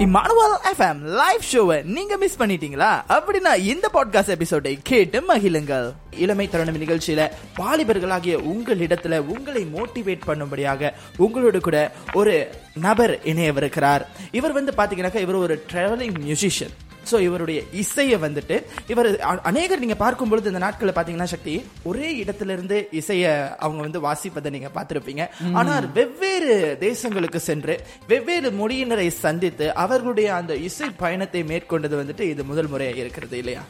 Emmanuel 0.00 0.54
FM 0.76 1.00
live 1.00 1.40
ஷோவை 1.52 1.82
நீங்க 1.82 2.16
miss 2.16 2.38
பண்ணிட்டீங்களா? 2.38 3.02
அப்படின்னா 3.08 3.56
இந்த 3.56 3.90
பாட்காஸ்ட் 3.94 4.28
எபிசோடை 4.28 4.78
கேட்டு 4.82 5.22
மகிழுங்கள். 5.28 5.92
இளமை 6.10 6.48
தருணம் 6.48 6.76
நிகழ்ச்சியில 6.76 7.30
வாலிபர்களாகிய 7.58 8.36
உங்களிடத்துல 8.52 9.18
உங்களை 9.18 9.66
மோட்டிவேட் 9.74 10.20
பண்ணும்படியாக 10.26 10.92
உங்களோட 11.18 11.60
கூட 11.60 11.92
ஒரு 12.12 12.50
நபர் 12.74 13.18
இணையவிருக்கிறார். 13.24 14.00
இவர் 14.32 14.52
வந்து 14.52 14.72
பாத்தீங்கன்னாக்கா 14.76 15.20
இவர் 15.20 15.34
ஒரு 15.34 15.64
டிராவலிங் 15.72 16.14
மியூசிஷியன் 16.26 16.74
ஸோ 17.04 17.20
இவருடைய 17.20 17.62
இசையை 17.72 18.18
வந்துட்டு 18.18 18.56
இவர் 18.88 19.08
அநேகர் 19.42 19.78
நீங்க 19.78 19.94
பார்க்கும் 19.94 20.28
பொழுது 20.28 20.48
இந்த 20.48 20.58
நாட்களில் 20.58 20.94
பாத்தீங்கன்னா 20.94 21.24
சக்தி 21.24 21.54
ஒரே 21.82 22.24
இடத்துல 22.24 22.50
இருந்து 22.50 22.88
இசையை 22.92 23.30
அவங்க 23.58 23.82
வந்து 23.82 24.00
வாசிப்பதை 24.00 24.50
நீங்க 24.50 24.70
பார்த்திருப்பீங்க. 24.74 25.24
ஆனால் 25.52 25.92
வெவ்வேறு 25.92 26.76
தேசங்களுக்கு 26.80 27.36
சென்று 27.36 27.74
வெவ்வேறு 28.08 28.50
மொழியினரை 28.50 29.08
சந்தித்து 29.08 29.74
அவர்களுடைய 29.74 30.34
அந்த 30.34 30.54
இசை 30.54 30.88
பயணத்தை 30.96 31.42
மேற்கொண்டது 31.42 32.04
வந்துட்டு 32.04 32.20
இது 32.20 32.44
முதல் 32.44 32.68
முறையாக 32.68 32.96
இருக்கிறது 32.96 33.38
இல்லையா? 33.38 33.62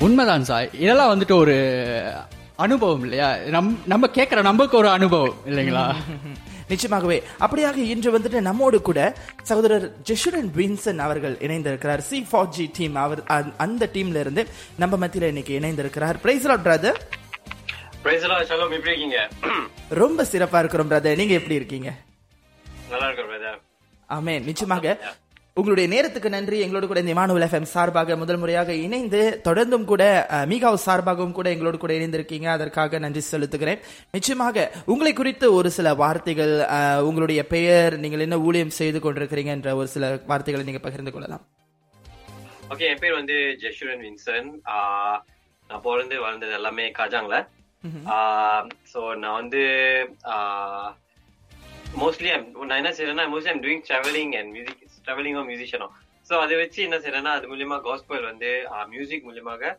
உண்மைதான் 0.00 0.44
சார். 0.44 0.68
இதெல்லாம் 0.74 1.12
வந்துட்டு 1.12 1.36
ஒரு 1.36 1.56
அனுபவம் 2.56 3.02
இல்லையா? 3.02 3.50
நம் 3.50 3.78
நம்ம 3.86 4.06
கேட்குற 4.06 4.42
நமக்கு 4.42 4.76
ஒரு 4.76 4.88
அனுபவம் 4.88 5.36
இல்லைங்களா? 5.46 5.86
நிச்சயமாகவே. 6.68 7.22
அப்படியாக 7.40 7.76
இன்று 7.76 8.18
வந்துட்டு 8.18 8.40
நம்மோடு 8.40 8.82
கூட 8.82 9.16
சகோதரர் 9.42 9.96
ஜெஷுரன் 10.08 10.50
வின்சன் 10.56 10.98
அவர்கள் 10.98 11.36
இணைந்திருக்கிறார். 11.36 11.98
சி 11.98 12.26
ஃபார் 12.30 12.48
ஜி 12.48 12.70
டீம் 12.72 12.94
அவர் 12.94 13.24
அந்த- 13.56 13.90
டீம்ல 13.92 14.20
இருந்து 14.20 14.46
நம்ம 14.76 15.06
மத்தியில 15.06 15.22
இன்னைக்கு 15.22 15.58
இணைந்திருக்கிறார். 15.60 16.20
பிரைஸ் 16.20 16.46
லாட் 16.46 16.66
பிரதர் 16.66 16.94
பிரைஸ்லா 18.04 18.42
ஷலோம் 18.42 18.70
எப்படி 18.70 18.80
இருக்கீங்க? 18.80 19.28
ரொம்ப 19.88 20.22
சிறப்பா 20.22 20.58
இருக்கிறோம் 20.58 20.90
பிரதர் 20.90 21.16
நீங்க 21.16 21.34
எப்படி 21.34 21.54
இருக்கீங்க? 21.54 21.94
நல்லா 22.90 23.10
இருக்கோம் 23.10 23.30
பிரதர் 23.30 23.60
ஆமே 24.08 24.44
நிச்சயமாக 24.44 24.98
உங்களுடைய 25.60 25.86
நேரத்துக்கு 25.92 26.30
நன்றி. 26.34 26.56
எங்களோடு 26.64 26.86
கூட 26.88 27.00
இந்த 27.02 27.12
இமானுவல் 27.14 27.44
எஃப்எம் 27.46 27.68
சார்பாக 27.74 28.16
முதல் 28.22 28.38
முறையாக 28.40 28.72
இணைந்து 28.86 29.20
தொடர்ந்தும் 29.46 29.86
கூட 29.90 30.02
மீகாவ் 30.50 30.76
சார்பாகவும் 30.86 31.36
கூட 31.38 31.46
எங்களோடு 31.54 31.78
கூட 31.84 31.92
இணைந்திருக்கீங்க. 31.98 32.48
அதற்காக 32.56 32.98
நன்றி 33.04 33.22
செலுத்துகிறேன். 33.30 33.80
நிச்சயமாக 34.16 34.66
உங்களை 34.92 35.12
குறித்து 35.20 35.48
ஒரு 35.58 35.70
சில 35.76 35.94
வார்த்தைகள் 36.02 36.52
உங்களுடைய 37.08 37.42
பெயர் 37.54 37.94
நீங்கள் 38.02 38.24
என்ன 38.26 38.38
ஊழியம் 38.48 38.76
செய்து 38.80 39.00
கொண்டிருக்கிறீங்க 39.04 39.52
என்ற 39.56 39.72
ஒரு 39.80 39.88
சில 39.94 40.10
வார்த்தைகளை 40.32 40.66
நீங்க 40.68 40.82
பகிர்ந்து 40.86 41.14
கொள்ளலாம். 41.14 41.44
ஓகே 42.74 42.86
என் 42.92 43.02
பேர் 43.04 43.18
வந்து 43.20 43.38
ஜெஷுரன் 43.64 44.04
வின்சன். 44.06 44.50
நான் 45.70 45.84
பிறந்து 45.86 46.16
வளர்ந்தது 46.24 46.56
எல்லாமே 46.60 46.86
காஜாங்ல. 47.00 47.38
ஸோ 48.92 49.00
நான் 49.22 49.38
வந்து 49.40 49.62
மோஸ்ட்லி 52.02 52.30
நான் 52.68 52.80
என்ன 52.82 52.92
செய்யறேன்னா 52.96 53.26
mostly 53.32 53.52
I'm 53.54 53.64
doing 53.66 53.84
travelling 53.90 54.34
and 54.40 54.52
music 54.56 54.85
ட்ராவலிங்கோ 55.06 55.42
மியூசிஷியனோ 55.48 55.88
ஸோ 56.30 56.34
அதை 56.44 56.54
வச்சு 56.60 56.80
என்ன 56.86 56.96
செய்யறேன்னா 56.98 57.32
அது 57.38 57.50
மூலியமா 57.50 57.76
காஸ்பல் 57.84 58.28
வந்து 58.30 58.50
மியூசிக் 58.88 59.26
மூலியமாக 59.28 59.72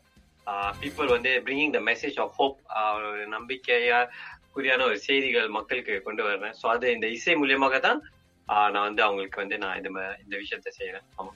பீப்புள் 0.82 1.14
வந்து 1.14 1.32
bringing 1.46 1.74
the 1.74 1.82
message 1.88 2.18
of 2.24 2.36
hope 2.38 2.60
ஒரு 2.98 3.24
நம்பிக்கையா 3.34 4.00
குறியான 4.54 4.86
ஒரு 4.86 4.98
செய்திகள் 5.00 5.50
மக்களுக்கு 5.56 5.96
கொண்டு 6.02 6.22
வர்றேன். 6.24 6.56
ஸோ 6.60 6.66
அது 6.68 6.86
இந்த 6.94 7.08
இசை 7.16 7.34
மூலியமாக 7.36 7.80
தான் 7.80 8.00
நான் 8.74 8.86
வந்து 8.86 9.02
அவங்களுக்கு 9.04 9.42
வந்து 9.44 9.58
நான் 9.64 9.78
இந்த 9.80 9.90
இந்த 10.24 10.36
விஷயத்த 10.42 10.72
செய்யறேன் 10.78 11.06
ஆமா. 11.20 11.32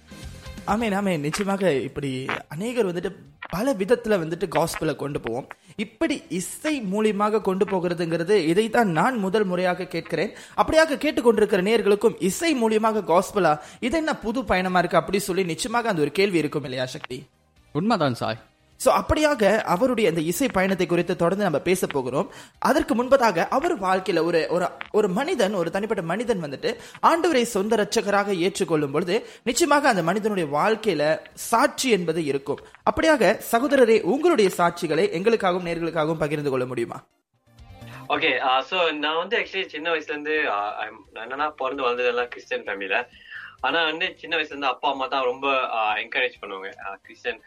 ஆமே 0.68 0.88
நாமே 0.90 1.14
நிச்சயமாக 1.18 1.64
இப்படி 1.88 2.12
அநேகர் 2.50 2.90
வந்துட்டு 2.90 3.12
பல 3.54 3.74
விதத்துல 3.74 4.18
வந்துட்டு 4.22 4.48
காஸ்பிளை 4.56 4.96
கொண்டு 4.96 5.20
போவோம். 5.20 5.48
இப்படி 5.76 6.16
இசை 6.30 6.74
மூலியமாக 6.94 7.42
கொண்டு 7.42 7.66
போகிறதுங்கிறது 7.66 8.36
இதைத்தான் 8.52 8.92
நான் 9.00 9.18
முதல் 9.18 9.44
முறையாக 9.44 9.88
கேட்கிறேன். 9.96 10.32
அப்படியாக 10.62 11.00
கேட்டுக்கொண்டிருக்கிற 11.04 11.62
நேர்களுக்கும் 11.70 12.16
இசை 12.20 12.52
மூலியமாக 12.64 13.04
காஸ்பிளா 13.12 13.60
இது 13.80 13.98
என்ன 13.98 14.18
புது 14.18 14.44
பயணமா 14.44 14.80
இருக்கு 14.80 14.98
அப்படி 14.98 15.20
சொல்லி 15.20 15.44
நிச்சயமாக 15.44 15.90
அந்த 15.90 16.02
ஒரு 16.02 16.12
கேள்வி 16.12 16.38
இருக்கும் 16.38 16.64
இல்லையா 16.64 16.86
சக்தி? 16.86 17.20
உண்மைதான் 17.72 18.14
சாய். 18.14 18.42
சோ 18.84 18.90
அப்படியாக 19.00 19.44
அவருடைய 19.74 20.06
அந்த 20.12 20.22
இசை 20.32 20.48
பயணத்தை 20.58 20.86
குறித்து 20.88 21.14
தொடர்ந்து 21.22 21.48
நம்ம 21.48 21.60
பேச 21.70 21.88
போகிறோம். 21.88 22.28
அதற்கு 22.70 22.94
முன்பதாக 23.00 23.46
அவர் 23.58 23.76
வாழ்க்கையில 23.86 24.24
ஒரு 24.30 24.42
ஒரு 24.56 24.68
ஒரு 25.00 25.08
மனிதன் 25.20 25.58
ஒரு 25.62 25.70
தனிப்பட்ட 25.76 26.04
மனிதன் 26.12 26.44
வந்துட்டு 26.46 26.72
ஆண்டவரை 27.10 27.44
சொந்த 27.56 27.80
ரட்சகராக 27.82 28.36
ஏற்றுக்கொள்ளும் 28.48 28.94
பொழுது 28.96 29.16
நிச்சயமாக 29.50 29.90
அந்த 29.94 30.04
மனிதனுடைய 30.10 30.48
வாழ்க்கையில 30.58 31.04
சாட்சி 31.50 31.90
என்பது 31.98 32.24
இருக்கும். 32.32 32.62
அப்படியாக 32.90 33.34
சகோதரரே 33.54 33.98
உங்களுடைய 34.14 34.50
சாட்சிகளை 34.60 35.08
எங்களுக்காகவும் 35.20 35.68
நேர்களுக்காகவும் 35.70 36.24
பகிர்ந்து 36.26 36.54
கொள்ள 36.54 36.68
முடியுமா? 36.74 37.00
ஓகே 38.16 38.32
சோ 38.70 38.78
uh, 38.78 38.88
நான் 39.04 39.20
வந்து 39.20 39.36
ஆக்சுவலி 39.40 39.68
சின்ன 39.74 39.88
வயசுல 39.92 40.14
இருந்து 40.16 40.36
uh, 40.56 40.72
நான் 41.14 41.26
என்னன்னா 41.26 41.48
பிறந்து 41.60 41.84
வளர்ந்ததெல்லாம் 41.86 42.32
கிறிஸ்டியன் 42.34 42.66
ஃபேமிலியில 42.68 42.98
ஆனா 43.68 43.80
வந்து 43.90 44.06
சின்ன 44.22 44.34
வயசுல 44.38 44.56
இருந்து 44.56 44.74
அப்பா 44.74 44.90
அம்மா 44.94 45.08
தான் 45.14 45.28
ரொம்ப 45.32 45.48
uh, 45.78 45.94
என்கரேஜ் 46.04 46.42
பண்ணுவாங்க. 46.42 46.70
கிறிஸ்டியன் 47.06 47.42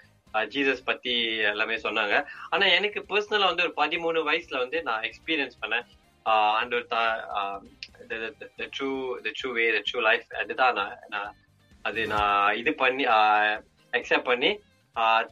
ஜீசஸ் 0.55 0.85
பத்தி 0.85 1.15
எல்லாமே 1.53 1.77
சொன்னாங்க. 1.87 2.15
ஆனா 2.51 2.65
எனக்கு 2.79 3.01
பர்சனலா 3.11 3.51
வந்து 3.51 3.67
ஒரு 3.67 3.75
பதிமூணு 3.83 4.21
வயசுல 4.31 4.63
வந்து 4.65 4.81
நான் 4.89 5.07
எக்ஸ்பீரியன்ஸ் 5.09 5.61
பண்ணேன். 5.63 5.87
The 8.59 8.67
true 8.77 8.91
the 9.25 9.31
true 9.39 9.51
way 9.59 9.65
the 9.77 9.81
true 9.89 10.01
life 10.09 10.27
அதுதான் 10.43 10.75
நான் 11.15 11.33
அது 11.85 12.03
நான் 12.15 12.57
இது 12.61 12.73
பண்ணி 12.83 13.05
அக்செப்ட் 13.93 14.29
பண்ணி 14.31 14.51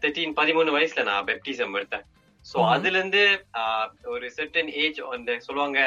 தேர்ட்டீன் 0.03 0.39
பதிமூணு 0.41 0.71
வயசுல 0.77 1.03
நான் 1.11 1.29
பெப்டிசம் 1.31 1.77
எடுத்தேன். 1.79 2.07
சோ 2.47 2.59
அதுல 2.75 2.97
இருந்து 2.99 3.23
ஒரு 4.15 4.27
certain 4.39 4.69
ஏஜ் 4.85 5.01
அந்த 5.17 5.33
சொல்லுவாங்க 5.47 5.81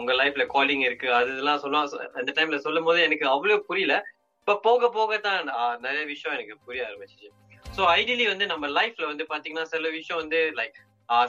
உங்க 0.00 0.12
லைஃப்ல 0.20 0.44
காலிங் 0.46 0.84
இருக்கு 0.88 1.08
அது 1.18 1.30
இதெல்லாம் 1.32 1.62
சொல்லுவாங்க 1.64 2.08
அந்த 2.20 2.30
டைம்ல 2.36 2.58
சொல்லும் 2.66 2.88
போது 2.88 3.00
எனக்கு 3.08 3.26
அவ்வளவு 3.34 3.66
புரியல. 3.70 3.94
இப்ப 4.40 4.58
போக 4.66 4.88
போக 4.96 5.18
தான் 5.26 5.40
நிறைய 5.84 6.04
விஷயம் 6.12 6.36
எனக்கு 6.36 6.54
புரிய 6.66 6.86
ஆரம்பிச்சிச்சு. 6.88 7.28
சோ 7.66 7.82
ஐடியலி 7.98 8.24
வந்து 8.32 8.46
நம்ம 8.46 8.68
லைஃப்ல 8.78 9.04
வந்து 9.10 9.24
பாத்தீங்கன்னா 9.32 9.68
சில 9.72 9.90
விஷயம் 9.90 10.20
வந்து 10.22 10.40
லைக் 10.58 10.76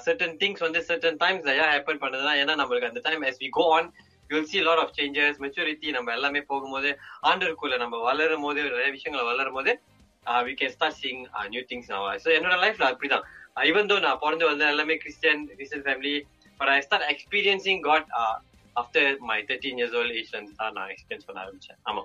சர்டன் 0.05 0.35
திங்ஸ் 0.41 0.63
வந்து 0.65 0.81
சர்டன் 0.89 1.19
டைம்ஸ் 1.23 1.47
ஏன் 1.53 1.71
ஹேப்பன் 1.73 2.01
பண்ணுதுன்னா 2.03 2.33
ஏன்னா 2.41 2.55
நம்மளுக்கு 2.61 2.89
அந்த 2.91 3.01
time 3.07 3.23
as 3.29 3.41
we 3.43 3.49
go 3.59 3.65
on 3.77 3.87
you'll 4.29 4.49
see 4.51 4.59
lot 4.67 4.81
of 4.83 4.93
changes 4.99 5.39
maturity 5.45 5.89
நம்ம 5.97 6.11
எல்லாமே 6.17 6.41
போகும்போது 6.51 6.89
ஆண்டருக்குள்ள 7.29 7.77
நம்ம 7.83 7.95
வளரும் 8.09 8.45
போது 8.47 8.61
நிறைய 8.67 8.91
விஷயங்களை 8.97 9.25
வளரும் 9.31 9.57
போது 9.59 9.73
we 10.47 10.53
can 10.61 10.73
start 10.75 10.99
seeing 11.01 11.21
new 11.53 11.63
things 11.71 11.89
so 12.25 12.29
என்னோட 12.37 12.57
லைஃப்ல 12.65 12.85
அப்படிதான். 12.91 13.25
ஈவன் 13.69 13.89
தோ 13.91 13.95
நான் 14.05 14.21
பிறந்து 14.23 14.45
வந்த 14.51 14.69
எல்லாமே 14.73 14.95
Christian 15.03 15.43
Christian 15.57 15.85
family 15.87 16.15
but 16.59 16.71
I 16.75 16.79
start 16.87 17.07
experiencing 17.13 17.81
God 17.89 18.07
after 18.75 19.09
my 19.31 19.39
thirteen 19.49 19.79
years 19.79 19.95
old 19.99 20.15
ஏஜ்ல 20.19 20.35
இருந்து 20.37 20.55
தான் 20.61 20.73
நான் 20.77 20.91
எக்ஸ்பீரியன்ஸ் 20.93 21.27
பண்ண 21.27 21.39
ஆரம்பிச்சேன். 21.43 21.79
ஆமா. 21.89 22.03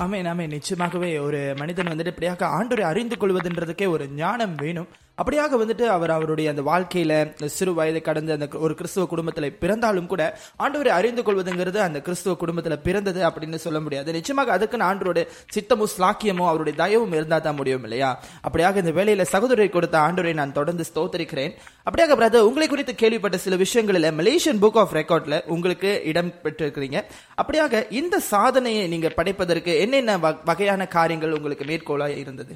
ஆமே 0.00 0.18
ஆமே 0.32 0.44
நிச்சயமாகவே 0.46 1.08
ஒரு 1.22 1.54
மனிதன் 1.56 1.86
வந்துட்டு 1.86 2.12
இப்படியாக 2.12 2.46
ஆண்டவரை 2.46 2.80
அறிந்து 2.80 3.16
கொள்வதுன்றதுக்கே 3.16 3.88
ஒரு 3.88 4.08
ஞானம் 4.08 4.54
வேணும். 4.54 4.88
அப்படியாக 5.24 5.58
வந்துட்டு 5.58 5.82
அவர் 5.82 6.10
அவருடைய 6.10 6.50
அந்த 6.50 6.62
வாழ்க்கையில 6.62 7.00
இந்த 7.00 7.48
சிறு 7.48 7.74
வயது 7.74 8.02
கடந்து 8.02 8.32
அந்த 8.32 8.48
ஒரு 8.52 8.74
கிறிஸ்துவ 8.74 9.06
குடும்பத்தில் 9.06 9.52
பிறந்தாலும் 9.52 10.06
கூட 10.06 10.38
ஆண்டவரை 10.58 10.88
அறிந்து 10.88 11.22
கொள்வதுங்கிறது 11.22 11.76
அந்த 11.76 12.00
கிறிஸ்துவ 12.00 12.36
குடும்பத்தில் 12.36 12.78
பிறந்தது 12.78 13.28
அப்படின்னு 13.28 13.54
சொல்ல 13.54 13.80
முடியாது. 13.80 14.12
நிச்சயமாக 14.12 14.52
அதுக்குன்னு 14.52 14.86
ஆண்டவருடைய 14.86 15.26
சித்தமும் 15.54 15.86
ஸ்லாக்கியமும் 15.98 16.46
அவருடைய 16.46 16.84
தயவும் 16.84 17.14
இருந்தா 17.14 17.38
தான் 17.38 17.54
முடியும் 17.54 17.82
இல்லையா? 17.82 18.22
அப்படியாக 18.48 18.76
இந்த 18.76 19.04
வேலையில 19.04 19.22
சகோதரி 19.22 19.68
கொடுத்த 19.68 19.98
ஆண்டோரை 19.98 20.34
நான் 20.34 20.52
தொடர்ந்து 20.52 20.84
ஸ்தோத்தரிக்கிறேன். 20.94 21.54
அப்படியாக 21.90 22.10
பிரதர் 22.10 22.38
உங்களை 22.38 22.68
குறித்து 22.68 22.94
கேள்விப்பட்ட 22.94 23.36
சில 23.36 23.56
விஷயங்களில் 23.56 24.10
மலேசியன் 24.10 24.62
புக் 24.62 24.76
ஆஃப் 24.76 24.94
ரெக்கார்ட்ல 24.94 25.44
உங்களுக்கு 25.44 26.04
இடம் 26.04 26.32
பெற்றிருக்கிறீங்க. 26.42 27.04
அப்படியாக 27.42 27.92
இந்த 27.92 28.18
சாதனையை 28.18 28.88
நீங்க 28.88 29.08
படைப்பதற்கு 29.08 29.78
என்னென்ன 29.78 30.16
வ- 30.16 30.38
வகையான 30.44 30.86
காரியங்கள் 30.86 31.32
உங்களுக்கு 31.32 31.64
மேற்கோளாக 31.64 32.16
இருந்தது? 32.16 32.54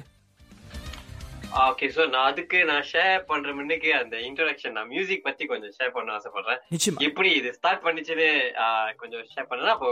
ஓகே 1.53 1.87
சோ 1.95 2.01
நான் 2.09 2.27
அதுக்கு 2.31 2.65
நான் 2.65 2.85
ஷேர் 2.91 3.21
பண்ற 3.29 3.53
முன்னுக்கு 3.53 3.89
அந்த 3.93 4.15
இன்ட்ரோடக்ஷன் 4.17 4.75
நான் 4.77 4.87
மியூசிக் 4.87 5.23
பத்தி 5.23 5.45
கொஞ்சம் 5.45 5.73
ஷேர் 5.77 5.91
பண்ண 5.91 6.17
ஆசைப்படுறேன். 6.17 6.59
எப்படி 7.07 7.29
இது 7.39 7.53
ஸ்டார்ட் 7.53 7.85
பண்ணிச்சுன்னு 7.85 8.27
கொஞ்சம் 8.95 9.23
ஷேர் 9.33 9.49
பண்ணனா 9.51 9.73
அப்போ 9.77 9.91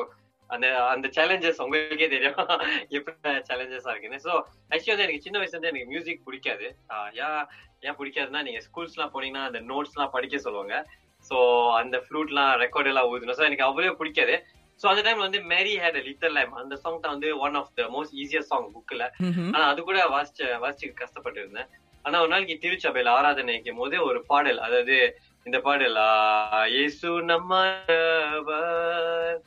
அந்த 0.49 0.67
அந்த 0.87 1.07
சேலஞ்சஸ் 1.17 1.61
உங்களுக்கே 1.65 2.07
தெரியும். 2.07 2.39
எப்படி 2.97 3.33
சேலஞ்சஸா 3.49 3.91
இருக்குன்னு. 3.93 4.19
சோ 4.25 4.31
ஆக்சுவலி 4.71 4.93
வந்து 4.93 5.05
எனக்கு 5.07 5.25
சின்ன 5.27 5.39
வயசுல 5.39 5.57
இருந்து 5.57 5.71
எனக்கு 5.71 5.91
மியூசிக் 5.93 6.25
பிடிக்காது. 6.25 6.67
ஏன் 7.13 7.43
ஏன் 7.81 7.97
பிடிக்காதுன்னா 7.99 8.41
நீங்க 8.41 8.61
ஸ்கூல்ஸ் 8.67 8.97
எல்லாம் 8.97 9.13
போனீங்கன்னா 9.15 9.45
அந்த 9.49 9.61
நோட்ஸ் 9.71 9.95
எல்லாம் 9.95 10.13
படிக்க 10.17 10.37
சொல்லுவாங்க. 10.37 10.75
சோ 11.29 11.37
அந்த 11.81 11.97
ஃப்ளூட் 12.05 12.31
எல்லாம் 12.33 12.53
ரெக்கார்ட் 12.63 12.91
எல்லாம் 12.91 13.09
ஊதணும் 13.13 13.39
சோ 13.39 13.45
எனக்கு 13.49 13.67
அவ்வளவு 13.69 13.99
பிடிக்காது. 14.01 14.35
சோ 14.79 14.87
அந்த 14.91 15.01
டைம்ல 15.05 15.27
வந்து 15.27 15.41
மேரி 15.53 15.73
ஹேட் 15.83 15.99
லிட்டல் 16.07 16.35
லைம் 16.37 16.53
அந்த 16.61 16.75
சாங் 16.75 16.99
தான் 16.99 17.15
வந்து 17.15 17.29
one 17.45 17.55
of 17.55 17.73
the 17.79 17.83
most 17.95 18.15
easiest 18.23 18.51
song 18.53 18.69
புக்ல 18.75 19.03
ஆனா 19.53 19.63
அது 19.71 19.83
கூட 19.89 19.99
வாசிச்ச 20.15 20.59
வாசிச்சு 20.65 20.93
கஷ்டப்பட்டு 21.01 21.41
இருந்தேன் 21.43 21.69
ஆனா 22.05 22.19
ஒரு 22.23 22.31
நாளைக்கு 22.33 22.55
திருச்சபையில 22.63 23.11
ஆராதனைக்கும் 23.17 23.81
போது 23.81 23.97
ஒரு 24.07 24.21
பாடல் 24.31 24.59
அதாவது 24.59 24.95
இந்த 25.45 25.57
பாடல் 25.67 25.97
இயேசு 26.73 27.09
நம்மவர் 27.31 29.39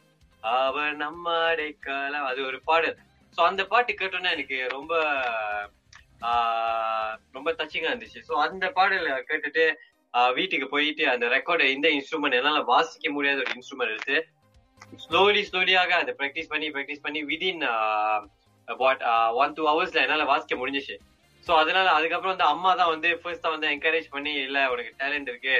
அவர் 0.56 0.94
நம்ம 0.96 1.34
அடைக்கலம். 1.50 2.26
அது 2.30 2.40
ஒரு 2.50 2.58
பாடல். 2.68 2.96
சோ 3.38 3.40
அந்த 3.48 3.62
பாட்டு 3.64 3.92
கேட்டோன்னே 3.92 4.30
எனக்கு 4.36 4.58
ரொம்ப 4.74 4.94
ரொம்ப 7.36 7.48
டச்சிங்கா 7.58 7.90
இருந்துச்சு. 7.90 8.20
சோ 8.28 8.34
அந்த 8.44 8.70
பாடல் 8.78 9.08
கேட்டுட்டு 9.30 9.64
வீட்டுக்கு 10.36 10.66
போயிட்டு 10.68 11.04
அந்த 11.14 11.26
ரெக்கார்டு 11.28 11.64
இந்த 11.76 11.88
இன்ஸ்ட்ருமெண்ட் 11.96 12.38
என்னால 12.38 12.60
வாசிக்க 12.72 13.10
முடியாத 13.10 13.42
ஒரு 13.44 13.52
இன்ஸ்ட்ருமெண்ட் 13.56 13.94
எடுத்து 13.94 14.18
ஸ்லோலி 15.04 15.42
ஸ்லோலியாக 15.48 15.92
அதை 16.02 16.12
ப்ராக்டிஸ் 16.20 16.50
பண்ணி 16.52 16.66
ப்ராக்டிஸ் 16.76 17.04
பண்ணி 17.06 17.20
விதின் 17.30 17.62
அபவுட் 18.68 19.02
ஒன் 19.42 19.54
டூ 19.56 19.64
ஹவர்ஸ்ல 19.70 20.02
என்னால 20.04 20.24
வாசிக்க 20.32 20.54
முடிஞ்சிச்சு. 20.60 20.96
ஸோ 21.46 21.52
அதனால 21.62 21.88
அதுக்கப்புறம் 21.96 22.34
வந்து 22.34 22.50
அம்மா 22.52 22.70
தான் 22.80 22.92
வந்து 22.94 23.08
ஃபர்ஸ்ட் 23.22 23.44
தான் 23.44 23.54
வந்து 23.56 23.68
என்கரேஜ் 23.74 24.08
பண்ணி 24.14 24.32
இல்ல 24.46 24.60
உனக்கு 24.72 24.92
டேலண்ட் 25.02 25.28
இருக்கு. 25.32 25.56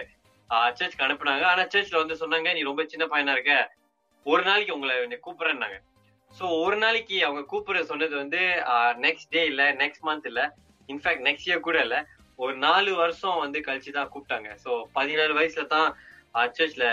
சர்ச்க்கு 0.78 1.04
அனுப்புனாங்க. 1.06 1.44
ஆனா 1.52 1.62
சர்ச்ல 1.74 2.00
வந்து 2.02 2.16
சொன்னாங்க 2.22 2.50
நீ 2.56 2.62
ரொம்ப 2.70 2.82
சின்ன 2.92 3.04
பையனா 3.12 3.34
இருக்க. 3.36 3.54
ஒரு 4.26 4.42
நாளைக்கு 4.48 4.74
உங்களை 4.76 4.94
என்னை 5.04 5.18
கூப்பிடுறேன்னாங்க. 5.26 5.78
ஸோ 6.32 6.44
ஒரு 6.64 6.76
நாளைக்கு 6.84 7.16
அவங்க 7.26 7.42
கூப்பிட 7.52 7.80
சொன்னது 7.90 8.14
வந்து 8.22 8.40
uh, 8.74 8.92
நெக்ஸ்ட் 9.04 9.32
டே 9.34 9.42
இல்ல 9.50 9.62
நெக்ஸ்ட் 9.82 10.06
மந்த் 10.08 10.28
இல்ல. 10.30 10.42
இன்ஃபேக்ட் 10.88 11.24
நெக்ஸ்ட் 11.28 11.48
இயர் 11.48 11.66
கூட 11.68 11.78
இல்ல. 11.86 11.96
ஒரு 12.38 12.54
நாலு 12.66 12.90
வருஷம் 13.02 13.42
வந்து 13.44 13.58
கழிச்சு 13.66 13.92
தான் 13.98 14.10
கூப்பிட்டாங்க. 14.14 14.48
ஸோ 14.64 14.70
பதினாலு 14.98 15.34
வயசுல 15.38 15.66
தான் 15.76 15.88
uh, 16.34 16.46
சர்ச்ல 16.58 16.84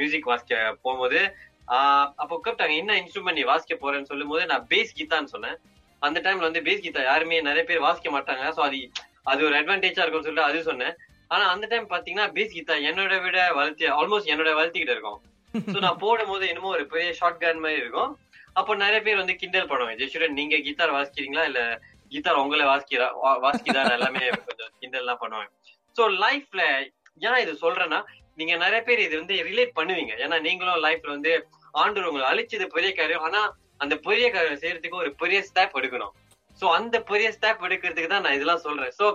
மியூசிக் 0.00 0.26
uh, 0.26 0.30
வாசிக்க 0.32 0.54
போகும்போது 0.84 1.20
அப்போ 1.66 2.40
கூப்பிட்டாங்க 2.44 2.76
என்ன 2.76 2.94
இன்ஸ்ட்ருமெண்ட் 2.94 3.32
நீ 3.32 3.42
வாசிக்க 3.42 3.74
போறேன்னு 3.74 4.02
சொல்லும் 4.02 4.28
போது 4.28 4.46
நான் 4.46 4.66
பேஸ் 4.70 4.88
கீதான்னு 4.96 5.24
சொன்னேன். 5.24 5.56
அந்த 5.98 6.20
டைம்ல 6.20 6.38
வந்து 6.38 6.60
பேஸ் 6.60 6.84
கீதா 6.84 7.02
யாருமே 7.02 7.40
நிறைய 7.40 7.64
பேர் 7.64 7.80
வாசிக்க 7.80 8.20
மாட்டாங்க. 8.20 8.52
சோ 8.56 8.60
அது 8.60 8.90
அது 9.22 9.44
ஒரு 9.44 9.54
அட்வான்டேஜா 9.54 10.02
இருக்கும்னு 10.02 10.22
சொல்லிட்டு 10.22 10.42
அது 10.42 10.62
சொன்னேன். 10.62 10.96
ஆனா 11.28 11.48
அந்த 11.48 11.66
டைம் 11.66 11.90
பாத்தீங்கன்னா 11.90 12.26
பேஸ் 12.30 12.54
கீதா 12.54 12.74
என்னோட 12.90 13.22
விட 13.22 13.52
வளர்த்தி 13.52 13.86
ஆல்மோஸ்ட் 13.86 14.32
என்னோட 14.32 14.52
வளர்த்திக்கிட்டு 14.54 14.90
இருக்கும். 14.90 15.20
சோ 15.54 15.78
நான் 15.78 15.98
போடும் 15.98 16.28
போது 16.28 16.48
என்னமோ 16.48 16.68
ஒரு 16.68 16.86
பெரிய 16.86 17.12
ஷார்ட் 17.12 17.42
கன் 17.42 17.58
மாதிரி 17.58 17.80
இருக்கும். 17.80 18.18
அப்போ 18.52 18.74
நிறைய 18.74 19.00
பேர் 19.00 19.16
வந்து 19.16 19.34
கிண்டல் 19.34 19.68
பண்ணுவாங்க. 19.68 19.98
ஜெயசுரன் 19.98 20.28
நீங்க 20.28 20.56
கீதார் 20.56 20.92
வாசிக்கிறீங்களா? 20.92 21.44
இல்ல 21.44 21.80
கீதார் 22.08 22.34
உங்களை 22.34 22.66
வாசிக்கிறா 22.66 23.10
வா- 23.24 23.90
எல்லாமே 23.92 24.28
கொஞ்சம் 24.28 24.70
கிண்டல் 24.78 25.00
எல்லாம் 25.00 25.18
பண்ணுவாங்க. 25.20 25.50
சோ 25.96 26.00
லைஃப்ல 26.00 26.90
ஏன் 27.18 27.36
இது 27.36 27.58
சொல்றேன்னா 27.60 28.02
நீங்க 28.38 28.54
நிறைய 28.64 28.80
பேர் 28.88 29.04
இது 29.06 29.14
வந்து 29.20 29.34
ரிலேட் 29.48 29.78
பண்ணுவீங்க. 29.78 30.12
ஏன்னா 30.24 30.38
நீங்களும் 30.46 30.82
லைஃப்ல 30.86 31.14
வந்து 31.16 31.32
ஆண்டு 31.82 32.08
உங்களை 32.08 32.26
அழிச்சது 32.32 32.66
பெரிய 32.76 32.90
காரியம். 32.98 33.24
ஆனா 33.28 33.40
அந்த 33.84 33.94
பெரிய 34.08 34.26
காரியம் 34.34 34.60
செய்யறதுக்கு 34.62 35.02
ஒரு 35.04 35.10
பெரிய 35.22 35.38
ஸ்டெப் 35.48 35.78
எடுக்கணும். 35.80 36.14
சோ 36.60 36.66
அந்த 36.78 36.96
பெரிய 37.10 37.28
ஸ்டெப் 37.36 37.64
எடுக்கிறதுக்கு 37.66 38.10
தான் 38.12 38.24
நான் 38.26 38.36
இதெல்லாம் 38.38 38.64
சொல்றேன். 38.66 38.92
சோ 38.98 39.06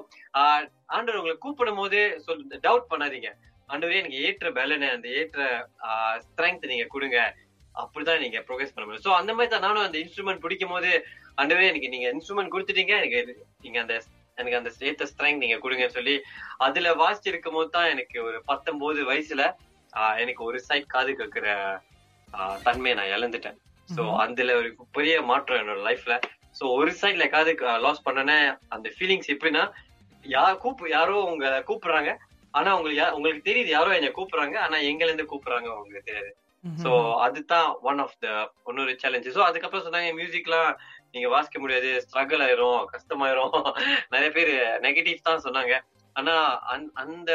ஆண்டவர் 0.96 1.20
உங்களை 1.20 1.36
கூப்பிடும் 1.46 1.80
போது 1.82 2.00
சொல் 2.26 2.42
டவுட் 2.66 2.90
பண்ணாதீங்க. 2.94 3.30
ஆண்டவரே 3.74 4.02
எனக்கு 4.02 4.22
ஏற்ற 4.28 4.50
பலனை 4.58 4.88
அந்த 4.96 5.08
ஏற்ற 5.20 5.40
ஸ்ட்ரென்த் 6.26 6.72
நீங்க 6.72 6.86
கொடுங்க. 6.96 7.20
அப்படிதான் 7.82 8.24
நீங்க 8.26 8.40
ப்ரோக்ரஸ் 8.48 8.74
பண்ண 8.76 8.86
முடியும். 8.86 9.06
சோ 9.08 9.14
அந்த 9.20 9.32
மாதிரி 9.36 9.52
தான் 9.54 9.66
நானும் 9.68 9.86
அந்த 9.88 9.98
இன்ஸ்ட்ருமெண்ட் 10.04 10.44
பிடிக்கும் 10.46 10.74
போது 10.76 10.92
ஆண்டவரே 11.42 11.70
எனக்கு 11.72 11.92
நீங்க 11.96 12.08
இன்ஸ்ட்ருமெண்ட் 12.14 12.54
கொடுத்துட்டீங்க. 12.56 12.96
எனக்கு 13.02 13.20
நீங்க 13.66 13.80
அந்த 13.84 13.96
எனக்கு 14.40 14.60
அந்த 14.60 14.72
ஏத்த 14.82 15.06
ஸ்ட்ரென்த் 15.12 15.44
நீங்க 15.44 15.58
கொடுங்கன்னு 15.58 15.98
சொல்லி 15.98 16.16
அதுல 16.60 16.92
வாசிச்சிருக்கும் 17.02 17.58
போது 17.58 17.70
தான் 17.70 17.90
எனக்கு 17.90 18.18
ஒரு 18.24 18.38
பத்தொன்பது 18.46 19.02
வயசுல 19.10 19.44
எனக்கு 20.24 20.42
ஒரு 20.44 20.58
சைட் 20.68 20.88
காது 20.88 21.12
கேட்கிற 21.16 21.48
தன்மையை 22.66 22.96
நான் 22.98 23.14
இழந்துட்டேன். 23.14 23.58
சோ 23.90 24.02
அதுல 24.24 24.56
ஒரு 24.58 24.70
பெரிய 24.98 25.16
மாற்றம் 25.30 25.62
என்னோட 25.62 25.82
லைஃப்ல 25.88 26.16
சோ 26.60 26.66
ஒரு 26.76 26.92
சைட்ல 27.00 27.26
காது 27.30 27.52
லாஸ் 27.86 28.06
பண்ணனே 28.08 28.38
அந்த 28.76 28.88
ஃபீலிங்ஸ் 28.96 29.32
எப்படின்னா 29.34 29.64
யார் 30.26 30.60
கூப்பு 30.60 30.86
யாரோ 30.90 31.16
உங்களை 31.30 31.60
கூப்பிடுறாங்க 31.62 32.12
ஆனா 32.54 32.70
உங்களுக்கு 32.78 33.16
உங்களுக்கு 33.18 33.48
தெரியுது 33.50 33.72
யாரோ 33.74 33.92
என்ன 33.96 34.12
கூப்பிடுறாங்க 34.12 34.58
ஆனா 34.66 34.78
எங்கல 34.90 35.10
இருந்து 35.10 35.32
கூப்பிடுறாங்க 35.32 35.70
உங்களுக்கு 35.76 36.10
தெரியாது 36.10 36.32
சோ 36.64 36.92
அதுதான் 37.26 37.68
ஒன் 37.90 38.00
ஆஃப் 38.00 38.18
த 38.24 38.28
இன்னொரு 38.70 38.94
சேலஞ்சு 39.04 39.36
சோ 39.36 39.42
அதுக்கப்புறம் 39.42 39.86
சொன்னாங்க 39.86 40.10
மியூசிக்லாம் 40.18 40.72
நீங்க 41.14 41.28
வாசிக்க 41.30 41.58
முடியாது 41.60 41.90
ஸ்ட்ரகிள் 42.04 42.44
ஆயிரும் 42.46 42.82
கஷ்டமாயிரும். 42.92 43.54
நிறைய 44.14 44.30
பேர் 44.36 44.52
நெகட்டிவ் 44.84 45.28
தான் 45.28 45.44
சொன்னாங்க. 45.46 45.74
ஆனா 46.16 46.36
அந்த- 46.74 46.94
அந்த 47.04 47.32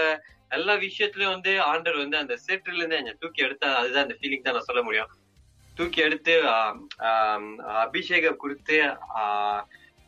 எல்லா 0.51 0.75
விஷயத்துலயும் 0.83 1.35
வந்து 1.35 1.53
ஆண்டர் 1.69 2.01
வந்து 2.01 2.17
அந்த 2.19 2.35
சேற்றுல 2.43 2.81
இருந்து 2.81 2.99
என்னை 2.99 3.13
தூக்கி 3.23 3.45
எடுத்தா 3.47 3.69
அதுதான் 3.79 4.07
அந்த 4.07 4.17
ஃபீலிங் 4.19 4.45
தான் 4.45 4.57
நான் 4.57 4.69
சொல்ல 4.69 4.83
முடியும். 4.83 5.13
தூக்கி 5.77 6.01
எடுத்து 6.03 6.35
அபிஷேகம் 7.85 8.37
கொடுத்து 8.37 8.77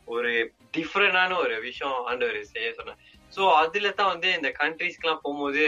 ஒரு 0.07 0.31
டிஃப்ரெண்டான 0.73 1.37
ஒரு 1.37 1.55
விஷயம் 1.65 1.97
ஆண்டவர் 2.09 2.37
செய்ய 2.51 2.69
சொன்னேன் 2.73 2.99
ஸோ 3.33 3.41
அதுல 3.57 3.89
தான் 3.91 4.11
வந்து 4.13 4.29
இந்த 4.35 4.49
கண்ட்ரீஸ்க்குலாம் 4.59 5.21
போகும்போது 5.23 5.63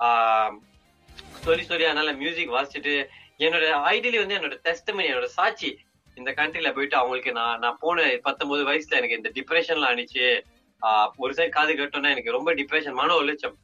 ஆஹ், 0.00 0.54
சொல்லி 1.44 1.64
சொல்லி 1.64 1.86
அதனால 1.86 2.12
மியூசிக் 2.14 2.56
வாசிச்சுட்டு 2.56 2.94
என்னோட 3.40 3.64
ஐடியலி 3.92 4.18
வந்து 4.20 4.36
என்னோட 4.38 4.56
டெஸ்ட் 4.64 4.90
என்னோட 5.04 5.28
சாட்சி 5.36 5.70
இந்த 6.16 6.30
கண்ட்ரில 6.32 6.74
போயிட்டு 6.74 6.96
அவங்களுக்கு 6.96 7.32
நான் 7.32 7.58
நான் 7.58 7.76
போன 7.80 8.18
பத்தொன்பது 8.22 8.62
வயசுல 8.64 9.00
எனக்கு 9.00 9.16
இந்த 9.16 9.30
டிப்ரெஷன்லாம் 9.36 9.94
அணிச்சு 9.94 10.24
ஒரு 11.16 11.32
சைடு 11.32 11.48
காது 11.48 11.72
கட்டோம்னா 11.74 12.10
எனக்கு 12.10 12.30
ரொம்ப 12.30 12.54
டிப்ரெஷன் 12.54 12.98
மன 13.00 13.14
உளைச்சம். 13.14 13.56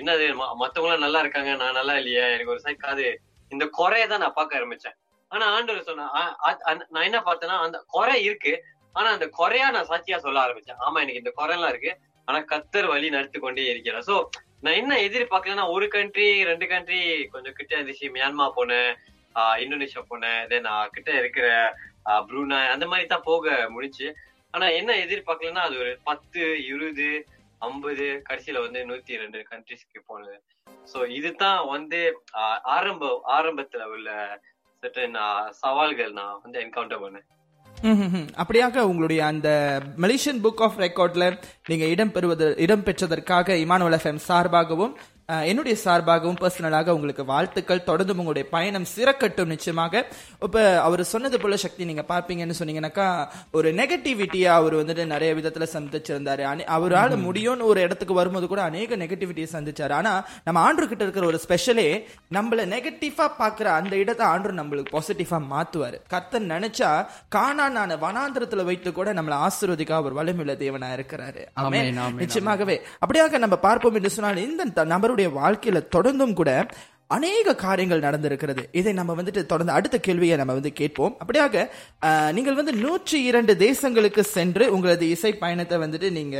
என்னது 0.00 0.24
ம- 0.40 0.54
மத்தவங்க 0.54 0.94
எல்லாம் 0.94 1.04
நல்லா 1.04 1.20
இருக்காங்க 1.20 1.54
நான் 1.54 1.72
நல்லா 1.72 1.96
இல்லையா 1.96 2.26
எனக்கு 2.26 2.50
ஒரு 2.50 2.60
சைடு 2.64 2.76
காது. 2.76 3.06
இந்த 3.48 3.66
குறைய 3.66 4.06
தான் 4.06 4.18
நான் 4.18 4.32
பார்க்க 4.32 4.58
ஆரம்பிச்சேன். 4.58 4.96
ஆனா 5.28 5.46
ஆண்டவர் 5.46 5.82
சொன்ன 5.82 6.10
அந்த- 6.64 6.86
நான் 6.88 7.02
என்ன 7.02 7.20
பார்த்தேன்னா 7.20 7.58
அந்த 7.66 7.84
குறை 7.86 8.22
இருக்கு 8.22 8.64
ஆனா 8.92 9.10
அந்த 9.10 9.28
குறையா 9.28 9.70
நான் 9.70 9.86
சாட்சியா 9.86 10.16
சொல்ல 10.16 10.40
ஆரம்பிச்சேன். 10.40 10.80
ஆமா 10.86 10.94
எனக்கு 10.94 11.22
இந்த 11.22 11.32
குறை 11.34 11.54
எல்லாம் 11.54 11.70
இருக்கு 11.70 11.92
ஆனா 12.24 12.38
கத்தர் 12.38 12.86
வழி 12.86 13.10
நடத்தி 13.10 13.38
கொண்டே 13.38 13.64
இருக்கிறேன் 13.64 14.06
சோ 14.06 14.16
நான் 14.60 14.74
என்ன 14.74 14.96
எதிர்பார்க்கலன்னா 14.96 15.70
ஒரு 15.70 15.88
கண்ட்ரி 15.88 16.44
ரெண்டு 16.44 16.66
கண்ட்ரி 16.66 17.24
கொஞ்சம் 17.24 17.52
கிட்ட 17.52 17.82
இருந்துச்சு 17.82 18.12
மியான்மா 18.16 18.50
போனேன். 18.56 18.92
இந்தோனேஷியா 19.62 20.02
போனேன். 20.10 20.46
தென் 20.46 20.68
கிட்ட 20.92 21.10
இருக்கிற 21.18 21.48
ஆஹ் 22.04 22.24
ப்ரூனாய் 22.28 22.72
அந்த 22.74 22.86
மாதிரி 22.86 23.06
தான் 23.08 23.28
போக 23.30 23.68
முடிஞ்சு 23.68 24.14
ஆனா 24.50 24.66
என்ன 24.68 24.94
எதிர்பார்க்கலன்னா 25.04 25.62
அது 25.68 25.76
ஒரு 25.78 25.98
பத்து 26.04 26.40
இருபது 26.66 27.26
ஐம்பது 27.58 28.22
கடைசியில 28.28 28.60
வந்து 28.60 28.80
நூத்தி 28.88 29.18
ரெண்டு 29.18 29.38
கண்ட்ரிஸ்க்கு 29.50 30.00
போனது. 30.06 30.42
சோ 30.92 30.98
இதுதான் 31.08 31.66
வந்து 31.66 32.00
ஆரம்ப 32.62 33.22
ஆரம்பத்துல 33.36 33.82
உள்ள 33.84 34.40
certain 34.82 35.14
சவால்கள் 35.50 36.12
நான் 36.12 36.40
வந்து 36.42 36.60
என்கவுண்டர் 36.60 37.04
பண்ணேன். 37.04 37.26
அப்படியாக 38.42 38.80
உங்களுடைய 38.80 39.24
அந்த 39.24 39.48
மலேசியன் 39.96 40.42
புக் 40.44 40.62
ஆஃப் 40.66 40.78
ரெக்கார்ட்ல 40.78 41.24
நீங்க 41.66 41.84
இடம் 41.84 42.12
பெறுவது 42.12 42.54
இடம் 42.58 42.84
பெற்றதற்காக 42.84 43.56
இமானுவல் 43.64 43.96
எஃப்எம் 43.98 44.20
சார்பாகவும் 44.28 44.92
என்னுடைய 45.26 45.78
சார்பாகவும் 45.84 46.36
பர்சனலாக 46.40 46.88
உங்களுக்கு 46.88 47.24
வாழ்த்துக்கள். 47.24 47.84
தொடர்ந்து 47.84 48.12
உங்களுடைய 48.12 48.48
பயணம் 48.48 48.84
சிறக்கட்டும் 48.96 49.44
நிச்சயமாக. 49.44 50.06
இப்ப 50.40 50.80
அவர் 50.80 51.04
சொன்னது 51.04 51.40
போல 51.40 51.56
சக்தி 51.56 51.84
நீங்க 51.84 52.04
பார்ப்பீங்கன்னு 52.08 52.52
சொன்னீங்கன்னாக்கா 52.58 53.28
ஒரு 53.52 53.72
நெகட்டிவிட்டியா 53.72 54.44
அவர் 54.44 54.74
வந்துட்டு 54.74 55.06
நிறைய 55.06 55.34
விதத்துல 55.34 55.66
சந்திச்சிருந்தாரு. 55.72 56.40
அவரால 56.76 57.16
முடியும்னு 57.16 57.62
ஒரு 57.62 57.80
இடத்துக்கு 57.80 58.14
வரும்போது 58.14 58.46
கூட 58.46 58.62
அநேக 58.62 58.96
நெகட்டிவிட்டியை 58.96 59.46
சந்திச்சாரு. 59.52 59.92
ஆனா 59.92 60.26
நம்ம 60.44 60.60
ஆண்டு 60.60 60.88
கிட்ட 60.88 61.02
இருக்கிற 61.02 61.26
ஒரு 61.26 61.40
ஸ்பெஷலே 61.48 62.04
நம்மள 62.32 62.66
நெகட்டிவா 62.66 63.30
பாக்குற 63.38 63.64
அந்த 63.64 63.96
இடத்தை 63.96 64.26
ஆண்டு 64.26 64.52
நம்மளுக்கு 64.52 64.84
பாசிட்டிவா 64.92 65.42
மாத்துவாரு. 65.50 66.00
கர்த்தன் 66.08 66.50
நினைச்சா 66.50 67.06
காணானான 67.34 67.98
வனாந்திரத்துல 67.98 68.64
வைத்து 68.64 68.92
கூட 68.92 69.12
நம்மள 69.12 69.46
ஆசீர்வதிக்க 69.46 69.92
அவர் 69.92 70.12
வலிமையுள்ள 70.12 70.52
தேவனா 70.52 70.90
இருக்கிறாரு. 70.90 71.46
நிச்சயமாகவே. 72.16 72.80
அப்படியாக 73.06 73.38
நம்ம 73.38 73.56
பார்ப்போம் 73.56 73.94
என்று 73.94 74.10
சொன்னால் 74.10 74.36
இந்த 74.36 74.64
த- 74.64 75.00
நபருடைய 75.12 75.30
வாழ்க்கையில 75.40 75.78
தொடர்ந்தும் 75.96 76.38
கூட 76.40 76.50
அநேக 77.16 77.54
காரியங்கள் 77.62 78.04
நடந்திருக்கிறது. 78.04 78.62
இதை 78.80 78.92
நம்ம 78.98 79.14
வந்துட்டு 79.18 79.40
தொடர்ந்து 79.50 79.74
அடுத்த 79.78 79.96
கேள்வியை 80.06 80.36
நம்ம 80.40 80.52
வந்து 80.58 80.70
கேட்போம். 80.80 81.14
அப்படியாக 81.22 81.64
நீங்கள் 82.36 82.58
வந்து 82.60 82.72
நூற்றி 82.84 83.18
இரண்டு 83.30 83.52
தேசங்களுக்கு 83.66 84.22
சென்று 84.36 84.66
உங்களது 84.74 85.06
இசை 85.14 85.32
பயணத்தை 85.42 85.78
வந்துட்டு 85.84 86.10
நீங்க 86.18 86.36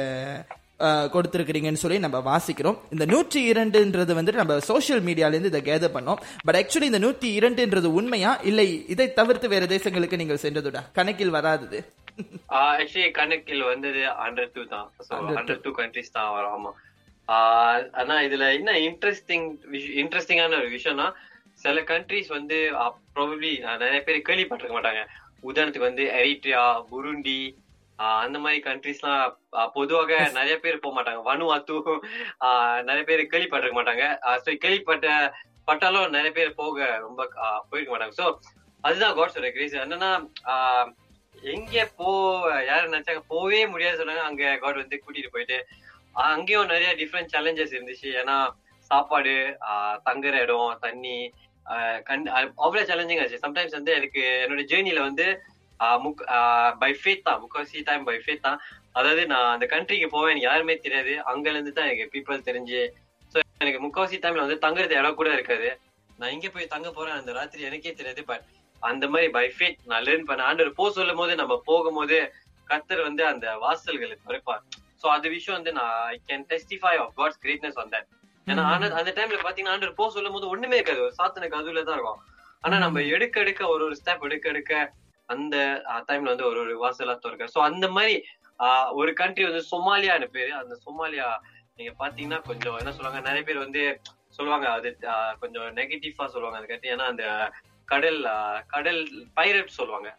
கொடுத்திருக்கிறீங்கன்னு 1.14 1.82
சொல்லி 1.82 1.98
நம்ம 2.04 2.20
வாசிக்கிறோம். 2.28 2.78
இந்த 2.94 3.04
நூற்றி 3.12 3.40
இரண்டுன்றது 3.50 4.12
வந்துட்டு 4.18 4.42
நம்ம 4.42 4.54
சோஷியல் 4.70 5.02
மீடியால 5.08 5.36
இருந்து 5.36 5.52
இதை 5.52 5.60
கேதர் 5.68 5.94
பண்ணோம். 5.96 6.22
பட் 6.46 6.58
ஆக்சுவலி 6.60 6.88
இந்த 6.90 7.00
நூற்றி 7.04 7.28
இரண்டுன்றது 7.40 7.90
உண்மையா? 7.98 8.32
இல்லை 8.50 8.66
இதை 8.94 9.06
தவிர்த்து 9.18 9.52
வேற 9.54 9.66
தேசங்களுக்கு 9.74 10.20
நீங்கள் 10.22 10.42
சென்றதுடா? 10.46 10.82
கணக்கில் 10.98 11.36
வராதது. 11.36 11.80
ஆக்சுவலி 12.62 13.10
கணக்கில் 13.20 13.62
வந்தது 13.72 14.02
ஹண்ட்ரட் 14.24 14.54
டூ 14.56 14.64
தான். 14.74 14.88
ஹண்ட்ரட் 15.36 15.62
டூ 15.66 15.74
கண்ட்ரிஸ் 15.82 16.16
தான் 16.18 16.32
வரும். 16.38 16.56
ஆமா. 16.56 16.72
ஆனா 17.28 18.14
இதுல 18.20 18.46
என்ன 18.54 18.72
இன்ட்ரெஸ்டிங் 18.72 19.46
இன்ட்ரெஸ்டிங்கான 19.72 20.58
ஒரு 20.58 20.70
விஷயம்னா 20.70 21.12
சில 21.52 21.80
கண்ட்ரிஸ் 21.80 22.28
வந்து 22.28 22.56
ப்ராபப்ளி 23.16 23.50
நிறைய 23.78 24.02
பேர் 24.02 24.26
கேள்விப்பட்டிருக்க 24.28 24.76
மாட்டாங்க. 24.78 25.02
உதாரணத்துக்கு 25.42 25.90
வந்து 25.90 26.04
எரிட்ரியா 26.04 26.62
புருண்டி 26.90 27.54
அந்த 27.98 28.38
மாதிரி 28.38 28.62
கண்ட்ரிஸ்லாம் 28.62 29.36
பொதுவாக 29.72 30.28
நிறைய 30.32 30.58
பேர் 30.60 30.78
போக 30.78 30.94
மாட்டாங்க. 30.94 31.20
வனுவாத்து 31.30 31.74
ஆஹ் 32.40 32.82
நிறைய 32.82 33.04
பேர் 33.04 33.30
கேள்விப்பட்டிருக்க 33.30 33.78
மாட்டாங்க. 33.80 34.04
ஸோ 34.44 34.56
கேள்விப்பட்ட 34.56 35.34
பட்டாலும் 35.64 36.10
நிறைய 36.10 36.32
பேர் 36.32 36.54
போக 36.54 36.98
ரொம்ப 36.98 37.28
போயிருக்க 37.68 37.90
மாட்டாங்க. 37.92 38.16
ஸோ 38.16 38.26
அதுதான் 38.80 39.16
காட்ஸோட 39.16 39.52
கிரேஸ் 39.52 39.74
என்னன்னா 39.74 40.10
எங்க 41.42 41.90
போ 41.96 42.08
யாரும் 42.66 42.92
நினைச்சாங்க 42.92 43.22
போவே 43.30 43.70
முடியாது 43.70 44.04
சொன்னாங்க. 44.04 44.22
அங்க 44.22 44.56
காட் 44.56 44.74
வந்து 44.74 45.02
கூட்டிட்டு 45.04 45.32
போயிட்டு 45.32 45.66
அங்கேயும் 46.16 46.70
நிறைய 46.72 46.90
டிஃப்ரெண்ட் 47.00 47.32
சேலஞ்சஸ் 47.34 47.74
இருந்துச்சு. 47.76 48.08
ஏன்னா 48.20 48.36
சாப்பாடு 48.90 49.34
தங்குற 50.08 50.34
இடம் 50.44 50.78
தண்ணி 50.86 51.16
கண் 52.08 52.24
அவ்வளவு 52.64 52.88
சேலஞ்சிங் 52.90 53.20
ஆச்சு. 53.22 53.42
சம்டைம்ஸ் 53.44 53.78
வந்து 53.78 53.92
எனக்கு 53.98 54.22
என்னோட 54.44 54.62
ஜேர்னில 54.72 55.02
வந்து 55.08 55.26
முக் 56.04 56.22
பை 56.82 56.90
ஃபேத் 57.00 57.26
தான். 57.28 57.40
முக்காசி 57.44 57.78
டைம் 57.88 58.04
பை 58.08 58.16
ஃபேத் 58.24 58.46
தான். 58.48 58.58
அதாவது 58.98 59.22
நான் 59.32 59.52
அந்த 59.54 59.66
கண்ட்ரிக்கு 59.72 60.08
போவேன் 60.14 60.32
எனக்கு 60.32 60.48
யாருமே 60.50 60.74
தெரியாது. 60.86 61.12
அங்கல 61.32 61.56
இருந்து 61.56 61.72
தான் 61.78 61.88
எனக்கு 61.88 62.12
பீப்புள் 62.14 62.46
தெரிஞ்சு. 62.48 62.82
ஸோ 63.32 63.38
எனக்கு 63.64 63.80
முக்காவாசி 63.86 64.18
டைம்ல 64.24 64.44
வந்து 64.46 64.58
தங்குறது 64.66 64.94
இடம் 65.00 65.18
கூட 65.20 65.30
இருக்காது. 65.36 65.70
நான் 66.18 66.34
இங்க 66.36 66.48
போய் 66.54 66.72
தங்க 66.74 66.88
போறேன் 66.96 67.18
அந்த 67.20 67.32
ராத்திரி 67.38 67.68
எனக்கே 67.70 67.94
தெரியாது. 68.00 68.22
பட் 68.30 68.44
அந்த 68.82 69.04
மாதிரி 69.12 69.28
பை 69.38 69.46
ஃபேட் 69.56 69.80
நான் 69.90 70.04
லேர்ன் 70.08 70.28
பண்ண 70.28 70.46
ஆண்டவர் 70.50 70.78
போ 70.78 70.86
சொல்லும் 70.98 71.20
போது 71.20 71.34
நம்ம 71.42 71.56
போகும்போது 71.70 72.18
கத்தர் 72.70 73.06
வந்து 73.08 73.22
அந்த 73.32 73.46
வாசல்களை 73.64 74.16
குறைப்பார் 74.26 74.64
சோ 75.02 75.08
அது 75.12 75.28
விஷயம் 75.30 75.58
வந்து 75.58 75.72
நான் 75.72 75.94
I 76.08 76.18
can 76.28 76.44
testify 76.50 76.94
of 76.98 77.14
God's 77.16 77.40
greatness 77.42 77.78
that 77.88 78.08
ஏன்னா 78.46 78.62
அந்த 78.98 79.10
டைம்ல 79.16 79.38
பாத்தீங்கன்னா 79.40 79.74
ஆண்டவர் 79.74 79.98
போ 79.98 80.06
சொல்லும் 80.10 80.34
போது 80.34 80.46
ஒண்ணுமே 80.48 80.76
இருக்காது. 80.78 81.02
சாத்தன 81.18 81.48
கதுல 81.52 81.82
தான் 81.84 81.96
இருக்கும். 81.98 82.20
ஆனா 82.64 82.76
நம்ம 82.78 83.02
எடுக்க 83.14 83.36
எடுக்க 83.40 83.62
ஒரு 83.68 83.82
ஒரு 83.84 83.96
ஸ்டெப் 84.00 84.24
எடுக்க 84.24 84.46
எடுக்க 84.48 84.72
அந்த 85.28 85.56
டைம்ல 86.08 86.32
வந்து 86.32 86.46
ஒரு 86.46 86.58
ஒரு 86.64 86.74
வாசலா 86.80 87.14
திறக்க 87.18 87.52
சோ 87.52 87.60
அந்த 87.68 87.86
மாதிரி 87.96 88.14
ஆஹ், 88.60 88.90
ஒரு 88.94 89.10
கண்ட்ரி 89.14 89.44
வந்து 89.46 89.62
சொமாலியான்னு 89.70 90.26
பேரு. 90.34 90.50
அந்த 90.58 90.74
சொமாலியா 90.84 91.28
நீங்க 91.78 91.92
பாத்தீங்கன்னா 92.00 92.38
கொஞ்சம் 92.48 92.76
என்ன 92.78 92.92
சொல்லுவாங்க 92.92 93.20
நிறைய 93.28 93.42
பேர் 93.44 93.64
வந்து 93.64 93.82
சொல்லுவாங்க 94.36 94.66
அது 94.72 94.88
கொஞ்சம் 95.42 95.66
நெகட்டிவா 95.78 96.26
சொல்லுவாங்க 96.34 96.58
அது 96.60 96.68
கட்டி. 96.68 96.88
ஏன்னா 96.94 97.06
அந்த 97.12 97.24
கடல் 97.84 98.20
கடல் 98.66 99.00
பைரட் 99.36 99.76
சொல்லுவாங்க. 99.78 100.14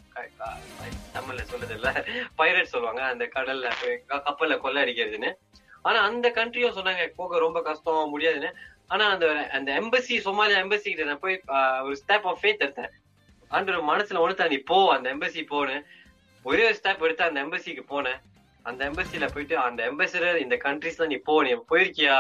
தமிழ்ல 1.16 1.42
சொல்றது 1.42 1.74
இல்ல 1.74 1.90
பைரட் 2.38 2.72
சொல்லுவாங்க. 2.74 3.02
அந்த 3.04 3.26
கடல்ல 3.36 3.72
கப்பல்ல 4.10 4.58
கொள்ள 4.58 4.84
அடிக்கிறதுன்னு. 4.86 5.32
ஆனா 5.82 6.00
அந்த 6.10 6.28
கண்ட்ரியும் 6.36 6.76
சொன்னாங்க 6.78 7.06
போக 7.16 7.40
ரொம்ப 7.46 7.62
கஷ்டம் 7.62 8.10
முடியாதுன்னு. 8.10 8.52
ஆனா 8.88 9.06
அந்த 9.14 9.28
அந்த 9.58 9.70
எம்பசி 9.80 10.16
சோமாலியா 10.26 10.60
எம்பசி 10.64 10.88
கிட்ட 10.90 11.04
நான் 11.04 11.24
போய் 11.26 11.42
ஒரு 11.88 11.96
ஸ்டெப் 12.02 12.28
ஆஃப் 12.32 12.40
ஃபேத் 12.42 12.64
எடுத்தேன். 12.66 12.94
ஆண்டு 13.48 13.80
மனசுல 13.94 14.22
உணர்த்தா 14.26 14.46
நீ 14.50 14.58
போ 14.58 14.78
அந்த 14.96 15.08
எம்பசி 15.16 15.42
போன்னு. 15.52 15.78
ஒரே 16.44 16.64
ஒரு 16.70 16.78
ஸ்டெப் 16.82 17.04
எடுத்து 17.08 17.24
அந்த 17.24 17.44
எம்பசிக்கு 17.44 17.84
போனேன். 17.94 18.22
அந்த 18.70 18.82
எம்பசில 18.90 19.26
போயிட்டு 19.34 19.56
அந்த 19.58 19.82
எம்பசிடர் 19.92 20.38
இந்த 20.46 20.56
கண்ட்ரிஸ்ல 20.64 21.06
நீ 21.08 21.16
போ 21.28 21.36
நீ 21.44 21.54
போயிருக்கியா? 21.72 22.18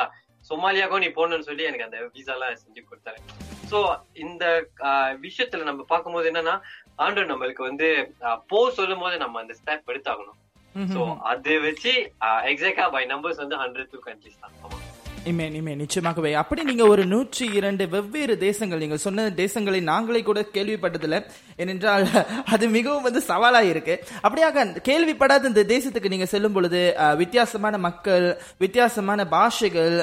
சோமாலியாக்கும் 0.49 1.03
நீ 1.03 1.09
போகணும்னு 1.17 1.47
சொல்லி 1.49 1.63
எனக்கு 1.63 1.85
அந்த 1.85 1.99
விசா 2.13 2.33
எல்லாம் 2.33 2.57
செஞ்சு 2.63 2.81
கொடுத்தாரு. 2.87 3.19
சோ 3.73 3.81
இந்த 4.25 4.45
விஷயத்துல 5.25 5.67
நம்ம 5.69 5.85
பார்க்கும்போது 5.91 6.29
என்னன்னா 6.31 6.55
ஆண்டவர் 7.03 7.31
நம்மளுக்கு 7.31 7.63
வந்து 7.69 7.89
போ 8.51 8.59
சொல்லும் 8.79 9.03
போது 9.03 9.17
நம்ம 9.25 9.39
அந்த 9.43 9.55
ஸ்டெப் 9.59 9.91
எடுத்தாகணும். 9.93 10.39
சோ 10.95 11.01
அது 11.31 11.53
வச்சு 11.67 11.93
எக்ஸாக்டா 12.51 12.85
பை 12.95 13.03
நம்பர்ஸ் 13.13 13.43
வந்து 13.43 13.61
ஹண்ட்ரட் 13.63 13.91
டூ 13.93 14.01
கண்ட்ரிஸ் 14.07 14.41
தான். 14.43 14.55
இமே 15.31 15.45
இமே 15.57 15.73
நிச்சயமாகவே. 15.81 16.31
அப்படி 16.39 16.63
நீங்க 16.63 16.85
ஒரு 16.93 17.03
நூற்றி 17.11 17.45
இரண்டு 17.59 17.83
வெவ்வேறு 17.89 18.37
தேசங்கள் 18.37 18.81
நீங்க 18.83 18.97
சொன்ன 19.03 19.27
தேசங்களை 19.41 19.79
நாங்களே 19.81 20.21
கூட 20.29 20.39
கேள்விப்பட்டதில்ல. 20.53 21.17
ஏனென்றால் 21.57 22.05
அது 22.53 22.67
மிகவும் 22.67 23.05
வந்து 23.07 23.21
சவாலா 23.27 23.61
இருக்கு. 23.69 23.95
அப்படியாக 24.25 24.65
கேள்விப்படாத 24.89 25.49
இந்த 25.51 25.63
தேசத்துக்கு 25.73 26.13
நீங்க 26.13 26.25
செல்லும் 26.25 26.55
பொழுது 26.57 26.81
வித்தியாசமான 27.17 27.77
மக்கள் 27.77 28.27
வித்தியாசமான 28.57 29.27
பாஷைகள் 29.35 29.95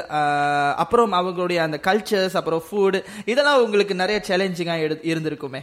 அப்புறம் 0.85 1.19
அவங்களுடைய 1.21 1.61
அந்த 1.67 1.81
கல்ச்சர்ஸ் 1.89 2.39
அப்புறம் 2.43 2.65
ஃபுட் 2.71 2.99
இதெல்லாம் 3.25 3.63
உங்களுக்கு 3.67 4.01
நிறைய 4.03 4.21
சேலஞ்சிங்கா 4.29 4.79
இருந்திருக்குமே. 5.13 5.63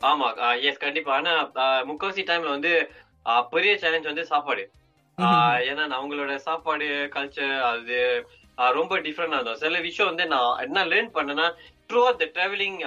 ஆமா 0.00 0.26
எஸ் 0.68 0.82
கண்டிப்பா. 0.84 1.12
ஆனா 1.18 1.32
முக்காவாசி 1.90 2.22
டைம்ல 2.30 2.50
வந்து 2.56 2.72
பெரிய 3.52 3.72
சேலஞ்ச் 3.82 4.10
வந்து 4.10 4.24
சாப்பாடு. 4.32 4.64
ஏன்னா 5.70 5.84
அவங்களோட 5.98 6.32
சாப்பாடு 6.48 6.86
கல்ச்சர் 7.14 7.54
அது 7.70 7.96
ரொம்ப 8.78 8.94
டிஃப்ரெண்டா 9.06 9.38
இருந்தோம். 9.38 9.62
சில 9.64 9.78
விஷயம் 9.88 10.10
வந்து 10.10 10.26
நான் 10.34 10.60
என்ன 10.66 10.84
லேர்ன் 10.92 11.10
பண்ணேன்னா 11.16 11.46
த்ரூ 11.90 12.00
அவுட் 12.04 12.22
த 12.22 12.26
டிராவலிங் 12.36 12.78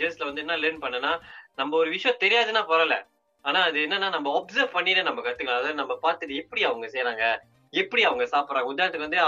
ஜேஸ்ல 0.00 0.26
வந்து 0.28 0.42
என்ன 0.44 0.56
லேர்ன் 0.64 0.82
பண்ணேன்னா 0.84 1.12
நம்ம 1.60 1.76
ஒரு 1.82 1.90
விஷயம் 1.96 2.20
தெரியாதுன்னா 2.24 2.62
பரவாயில்ல. 2.70 2.96
ஆனா 3.44 3.60
அது 3.68 3.78
என்னன்னா 3.86 4.08
நம்ம 4.16 4.28
ஒப்சர்வ் 4.38 4.74
பண்ணிட்டு 4.76 5.08
நம்ம 5.08 5.20
கத்துக்கலாம். 5.26 5.60
அதாவது 5.60 5.80
நம்ம 5.82 5.94
பார்த்துட்டு 6.04 6.40
எப்படி 6.42 6.62
அவங்க 6.70 6.86
செய்யறாங்க 6.94 7.24
எப்படி 7.72 8.02
அவங்க 8.08 8.24
சாப்பிடுறாங்க. 8.34 8.70
உதாரணத்துக்கு 8.72 9.08
வந்து 9.08 9.22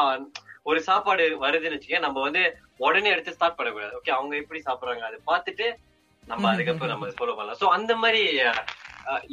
ஒரு 0.71 0.81
சாப்பாடு 0.89 1.25
வருதுன்னு 1.45 1.77
வச்சுக்க 1.77 2.07
நம்ம 2.07 2.19
வந்து 2.27 2.43
உடனே 2.87 3.13
எடுத்து 3.15 3.37
ஸ்டார்ட் 3.37 3.59
பண்ணக்கூடாது. 3.59 3.95
ஓகே 3.99 4.13
அவங்க 4.19 4.35
எப்படி 4.43 4.61
சாப்பிடுறாங்க 4.69 5.05
அதை 5.11 5.19
பார்த்துட்டு 5.31 5.67
நம்ம 6.29 6.49
அதுக்கப்புறம் 6.53 6.93
நம்ம 6.93 7.07
ஃபாலோ 7.19 7.35
பண்ணலாம். 7.37 7.61
சோ 7.63 7.69
அந்த 7.77 7.93
மாதிரி 8.03 8.23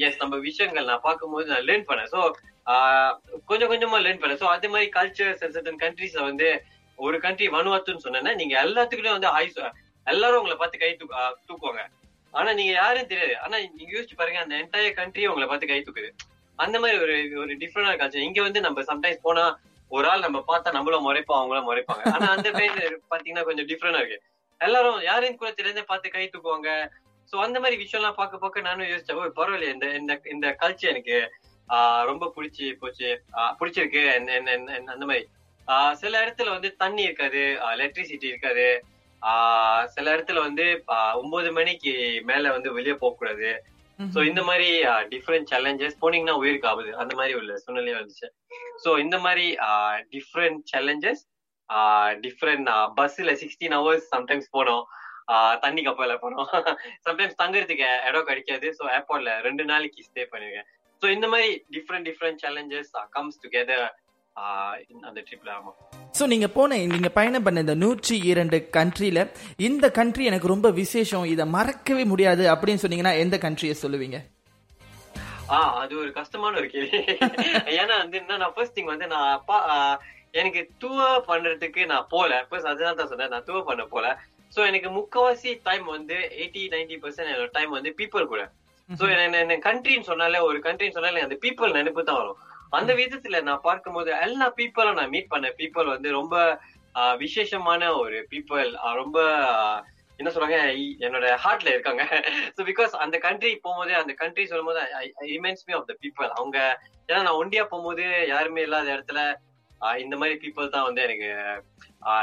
எஸ் 0.06 0.22
நம்ம 0.22 0.36
விஷயங்கள் 0.48 0.90
நான் 0.90 1.06
பார்க்கும்போது 1.08 1.48
நான் 1.54 1.66
லேர்ன் 1.70 1.88
பண்ணேன். 1.90 2.10
சோ 2.14 2.20
கொஞ்சம் 3.50 3.72
கொஞ்சமா 3.72 3.98
லேர்ன் 4.06 4.22
பண்ணேன். 4.22 4.40
சோ 4.44 4.48
அது 4.56 4.68
மாதிரி 4.74 4.88
கல்ச்சர் 4.98 5.38
சர்டன் 5.42 5.82
கண்ட்ரீஸ்ல 5.84 6.22
வந்து 6.30 6.48
ஒரு 7.00 7.18
கண்ட்ரி 7.26 7.48
வனுவாத்துன்னு 7.56 8.06
சொன்னேன்னா 8.06 8.32
நீங்க 8.40 8.54
எல்லாத்துக்குள்ளயும் 8.66 9.18
வந்து 9.18 9.34
ஆயுஸ் 9.38 9.60
எல்லாரும் 10.08 10.40
உங்களை 10.42 10.58
பார்த்து 10.58 10.82
கை 10.84 10.92
தூக்கு 10.96 11.18
ஆஹ் 11.22 11.36
தூக்குவாங்க. 11.50 11.82
ஆனா 12.34 12.50
நீங்க 12.60 12.74
யாரும் 12.82 13.10
தெரியாது. 13.12 13.36
ஆனா 13.44 13.56
நீங்க 13.78 13.92
யோசிச்சு 13.98 14.18
பாருங்க 14.20 14.40
அந்த 14.44 14.56
என்டையர் 14.62 14.98
கண்ட்ரி 15.00 15.28
உங்களை 15.28 15.48
பார்த்து 15.48 15.72
கை 15.72 15.80
தூக்குது. 15.82 16.10
அந்த 16.60 16.76
மாதிரி 16.80 16.98
ஒரு 17.06 17.16
ஒரு 17.42 17.54
டிஃப்ரெண்டான 17.62 17.98
கல்ச்சர் 18.02 18.28
இங்க 18.28 18.42
வந்து 18.42 18.62
நம்ம 18.68 18.84
சம்டைம்ஸ் 18.92 19.26
போனா 19.28 19.44
ஒரு 19.92 20.06
ஆள் 20.12 20.26
நம்ம 20.26 20.40
பார்த்தா 20.48 20.70
நம்மளும் 20.78 21.06
முறைப்போம் 21.08 21.40
அவங்களும் 21.40 21.70
முறைப்பாங்க. 21.70 22.04
ஆனா 22.16 22.28
அந்த 22.36 22.50
மாதிரி 22.58 22.98
பாத்தீங்கன்னா 23.14 23.46
கொஞ்சம் 23.50 23.68
டிஃப்ரெண்டா 23.72 24.02
இருக்கு. 24.04 24.20
எல்லாரும் 24.62 25.02
யாரையும் 25.02 25.38
கூட 25.38 25.50
தெரிஞ்ச 25.52 25.82
பார்த்து 25.82 26.10
கை 26.10 26.30
தூக்குவாங்க. 26.30 26.70
சோ 27.32 27.36
அந்த 27.46 27.58
மாதிரி 27.60 27.78
விஷயம் 27.78 28.02
எல்லாம் 28.02 28.20
பார்க்க 28.20 28.38
பார்க்க 28.38 28.68
நானும் 28.68 28.88
யோசிச்சேன் 28.88 29.20
ஓ 29.22 29.24
பரவாயில்ல 29.38 29.72
இந்த 29.74 29.88
இந்த 29.94 30.14
இந்த 30.32 30.48
கல்ச்சர் 30.62 30.94
எனக்கு 30.94 31.18
ஆஹ் 31.70 32.04
ரொம்ப 32.06 32.26
பிடிச்சி 32.36 32.66
போச்சு. 32.74 33.10
பிடிச்சிருக்கு 33.60 34.02
அந்த 34.94 35.06
மாதிரி. 35.06 35.24
ஆஹ் 35.68 35.94
சில 35.94 36.14
இடத்துல 36.26 36.50
வந்து 36.50 36.70
தண்ணி 36.76 37.02
இருக்காது 37.04 37.42
எலக்ட்ரிசிட்டி 37.78 38.28
இருக்காது. 38.34 38.68
ஆஹ் 39.22 39.86
சில 39.86 40.16
இடத்துல 40.16 40.40
வந்து 40.40 40.66
ஒன்பது 41.22 41.52
மணிக்கு 41.52 41.94
மேல 42.24 42.52
வந்து 42.52 42.72
வெளியே 42.74 42.94
போக 42.94 43.16
கூடாது 43.16 43.50
சோ 44.00 44.20
இந்த 44.28 44.42
மாதிரி 44.44 44.70
டிஃப்ரெண்ட் 45.14 45.48
சேலஞ்சஸ் 45.52 46.02
போனீங்கன்னா 46.02 46.36
உயிருக்கு 46.42 46.68
ஆகுது 46.68 46.92
அந்த 46.98 47.14
மாதிரி 47.16 47.34
உள்ள 47.34 47.58
சூழ்நிலையும் 47.58 48.02
வந்துச்சு. 48.02 48.28
சோ 48.84 49.00
இந்த 49.00 49.18
மாதிரி 49.20 49.46
டிஃப்ரெண்ட் 50.14 50.60
சேலஞ்சஸ் 50.74 51.24
டிஃப்ரெண்ட் 52.26 52.70
பஸ்ல 52.98 53.34
சிக்ஸ்டீன் 53.42 53.76
ஹவர்ஸ் 53.80 54.08
சம்டைம்ஸ் 54.16 54.50
போனோம். 54.58 54.84
தண்ணி 55.62 55.82
கப்பல்ல 55.86 56.14
போனோம். 56.24 56.50
சம்டைம்ஸ் 57.08 57.40
தங்குறதுக்கு 57.44 57.88
இடம் 58.10 58.28
கிடைக்காது 58.32 58.68
சோ 58.80 58.84
ஏர்போர்ட்ல 58.98 59.32
ரெண்டு 59.48 59.66
நாளைக்கு 59.72 60.06
ஸ்டே 60.10 60.26
பண்ணிருக்கேன். 60.34 60.68
சோ 61.02 61.10
இந்த 61.16 61.28
மாதிரி 61.28 61.50
different 61.76 62.08
different 62.10 62.44
challenges 62.44 62.92
comes 63.16 63.40
together 63.46 63.88
அந்த 65.08 65.20
ட்ரிப்ல 65.28 65.50
ஆமா. 65.58 65.72
சோ 66.18 66.24
நீங்க 66.34 66.48
போன 66.56 66.78
நீங்க 66.94 67.10
பயணம் 67.10 67.46
பண்ண 67.46 67.60
இந்த 67.60 67.76
நூற்றி 67.84 68.16
இரண்டு 68.32 68.58
கண்ட்ரில 68.78 69.20
இந்த 69.68 69.86
கண்ட்ரி 69.92 70.26
எனக்கு 70.32 70.54
ரொம்ப 70.54 70.70
விசேஷம். 70.82 71.24
இதை 71.34 71.46
மறக்கவே 71.58 72.04
முடியாது 72.12 72.44
அப்படின்னு 72.54 72.84
சொன்னீங்கன்னா 72.84 73.14
எந்த 73.24 73.38
கண்ட்ரியை 73.46 73.76
சொல்லுவீங்க? 73.84 74.20
ஆஹ் 75.56 75.74
அது 75.82 75.94
ஒரு 76.04 76.12
கஷ்டமான 76.12 76.58
ஒரு 76.58 76.70
கேள்வி. 76.76 77.00
ஏன்னா 77.80 77.96
வந்து 78.04 78.18
என்ன 78.18 78.38
நான் 78.38 78.54
ஃபர்ஸ்ட் 78.56 78.80
திங் 78.80 78.92
வந்து 78.94 79.08
நான் 79.14 79.30
அப்பா 79.40 79.58
எனக்கு 80.34 80.62
டூர் 80.82 81.20
பண்றதுக்கு 81.30 81.82
நான் 81.92 82.10
போல. 82.10 82.32
ஃபர்ஸ்ட் 82.48 82.72
அதுதான் 82.72 83.00
தான் 83.00 83.12
சொன்னேன். 83.12 83.34
நான் 83.34 83.48
டூர் 83.50 83.68
பண்ண 83.70 83.84
போல. 83.94 84.06
சோ 84.54 84.60
எனக்கு 84.70 84.90
முக்கவாசி 84.98 85.52
டைம் 85.68 85.86
வந்து 85.96 86.18
எயிட்டி 86.40 86.62
நைன்டி 86.74 86.98
பர்சன்ட் 87.04 87.32
என்னோட 87.34 87.50
டைம் 87.58 87.72
வந்து 87.78 87.92
பீப்புள் 88.00 88.32
கூட. 88.34 88.44
சோ 88.90 89.06
என்ன 89.26 89.58
கண்ட்ரின்னு 89.70 90.10
சொன்னாலே 90.12 90.40
ஒரு 90.50 90.60
கண்ட்ரின்னு 90.68 90.98
சொன்னாலே 90.98 91.26
அந்த 91.26 91.38
பீப்புள் 91.46 91.78
நினைப்பு 91.80 92.04
தான் 92.04 92.20
வரும். 92.22 92.40
அந்த 92.78 92.92
விதத்துல 93.02 93.42
நான் 93.50 93.66
பார்க்கும்போது 93.68 94.10
எல்லா 94.26 94.48
பீப்புளும் 94.60 94.98
நான் 95.00 95.14
மீட் 95.16 95.34
பண்ண 95.34 95.48
பீப்புள் 95.60 95.94
வந்து 95.96 96.10
ரொம்ப 96.12 96.36
விசேஷமான 97.24 97.82
ஒரு 97.96 98.18
பீப்புள் 98.32 98.70
ரொம்ப 99.02 99.18
என்ன 100.20 100.30
சொல்றாங்க 100.34 100.60
என்னோட 101.06 101.26
ஹார்ட்ல 101.44 101.70
இருக்காங்க. 101.74 102.04
ஸோ 102.56 102.62
பிகாஸ் 102.70 102.94
அந்த 103.04 103.16
கண்ட்ரி 103.26 103.52
போகும்போது 103.66 103.94
அந்த 104.00 104.14
கண்ட்ரி 104.22 104.44
சொல்லும்போது 104.52 104.80
reminds 105.34 105.66
me 105.68 105.74
of 105.80 105.90
the 105.92 105.96
people 106.04 106.30
அவங்க 106.38 106.58
ஏன்னா 107.10 107.20
நான் 107.28 107.40
ஒண்டியா 107.42 107.64
போகும்போது 107.72 108.06
யாருமே 108.34 108.64
இல்லாத 108.68 108.90
இடத்துல 108.96 109.22
இந்த 110.04 110.16
மாதிரி 110.18 110.36
பீப்புள் 110.44 110.74
தான் 110.76 110.88
வந்து 110.88 111.02
எனக்கு 111.08 111.30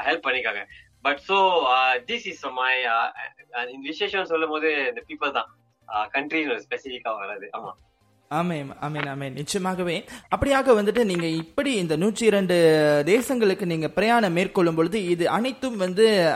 ஹெல்ப் 0.06 0.26
பண்ணிருக்காங்க. 0.26 0.62
But 1.06 1.20
so 1.28 1.36
this 2.10 2.26
is 2.32 2.44
my 2.60 2.74
விசேஷம் 3.88 4.30
சொல்லும் 4.32 4.54
போது 4.54 4.70
இந்த 4.90 5.02
பீப்புள் 5.08 5.36
தான். 5.38 5.50
கண்ட்ரி 6.16 6.42
ஸ்பெசிஃபிக்கா 6.66 7.12
வராது 7.22 7.48
ஆமா. 7.58 7.72
ஆமேன் 8.34 8.66
ஆமேன் 8.82 9.08
ஆமேன். 9.14 9.32
நிச்சயமாகவே. 9.32 10.06
அப்படியாக 10.36 10.68
வந்துட்டு 10.78 11.04
நீங்க 11.04 11.26
இப்படி 11.26 11.72
இந்த 11.72 11.96
நூற்றி 11.96 12.26
இரண்டு 12.26 12.56
தேசங்களுக்கு 13.06 13.64
நீங்க 13.64 13.88
பிரயாணம் 13.88 14.32
மேற்கொள்ளும் 14.32 14.74
பொழுது 14.74 15.08
இது 15.08 15.28
அனைத்தும் 15.28 15.76
வந்து 15.76 16.32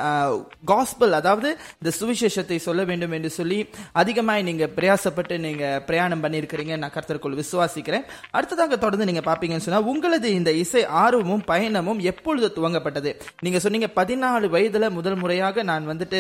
காஸ்பல் 0.67 1.13
அதாவது 1.13 1.59
இந்த 1.83 1.97
சுவிசேஷத்தை 2.01 2.57
சொல்ல 2.57 2.85
வேண்டும் 2.85 3.11
என்று 3.11 3.31
சொல்லி 3.31 3.69
அதிகமாய் 3.93 4.43
நீங்க 4.43 4.69
பிரயாசப்பட்டு 4.77 5.39
நீங்க 5.39 5.83
பிரயாணம் 5.87 6.23
பண்ணியிருக்கிறீங்க. 6.23 6.77
நான் 6.77 6.91
கருத்தருக்குள் 6.91 7.43
விசுவாசிக்கிறேன். 7.43 8.05
அடுத்ததாக 8.31 8.77
தொடர்ந்து 8.77 9.13
நீங்க 9.13 9.33
பாப்பீங்கன்னு 9.33 9.57
சொன்னா 9.57 9.81
உங்களது 9.81 10.31
இந்த 10.35 10.53
இசை 10.53 10.87
ஆர்வமும் 10.87 11.43
பயணமும் 11.49 11.99
எப்பொழுது 11.99 12.53
துவங்கப்பட்டது? 12.57 13.21
நீங்க 13.41 13.59
சொன்னீங்க 13.59 13.89
பதினாலு 13.97 14.45
வயதுல 14.49 14.91
முதல் 14.91 15.15
முறையாக 15.15 15.63
நான் 15.63 15.89
வந்துட்டு 15.89 16.17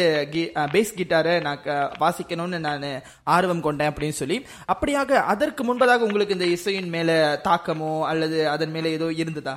பேஸ் 0.55 0.95
கிட்டாரை 0.97 1.41
நான் 1.41 1.63
க- 1.63 1.93
வாசிக்கணும்னு 2.01 2.59
நான் 2.59 3.03
ஆர்வம் 3.23 3.61
கொண்டேன் 3.61 3.93
அப்படின்னு 3.93 4.09
சொல்லி. 4.09 4.47
அப்படியாக 4.73 5.11
அதற்கு 5.13 5.65
முன்பதாக 5.69 6.07
உங்களுக்கு 6.09 6.37
இந்த 6.37 6.49
இசையின் 6.57 6.93
மேல 6.95 7.11
தாக்கமோ 7.49 7.93
அல்லது 8.11 8.39
அதன் 8.55 8.75
மேல 8.77 8.89
ஏதோ 8.99 9.09
இருந்ததா? 9.23 9.57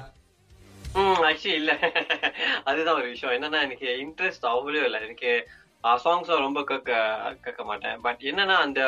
ஆக்சுவலி 1.28 1.58
இல்ல. 1.60 1.74
அதுதான் 2.70 2.98
ஒரு 3.00 3.08
விஷயம். 3.14 3.36
என்னன்னா 3.36 3.60
எனக்கு 3.68 3.90
இன்ட்ரெஸ்ட் 4.06 4.48
அவ்வளோ 4.54 4.82
இல்ல. 4.88 5.00
எனக்கு 5.08 5.32
சாங்ஸ் 6.04 6.32
ரொம்ப 6.46 6.60
கேட்க 6.72 6.92
கேட்க 7.46 7.62
மாட்டேன். 7.70 8.00
பட் 8.06 8.22
என்னன்னா 8.32 8.58
அந்த 8.66 8.82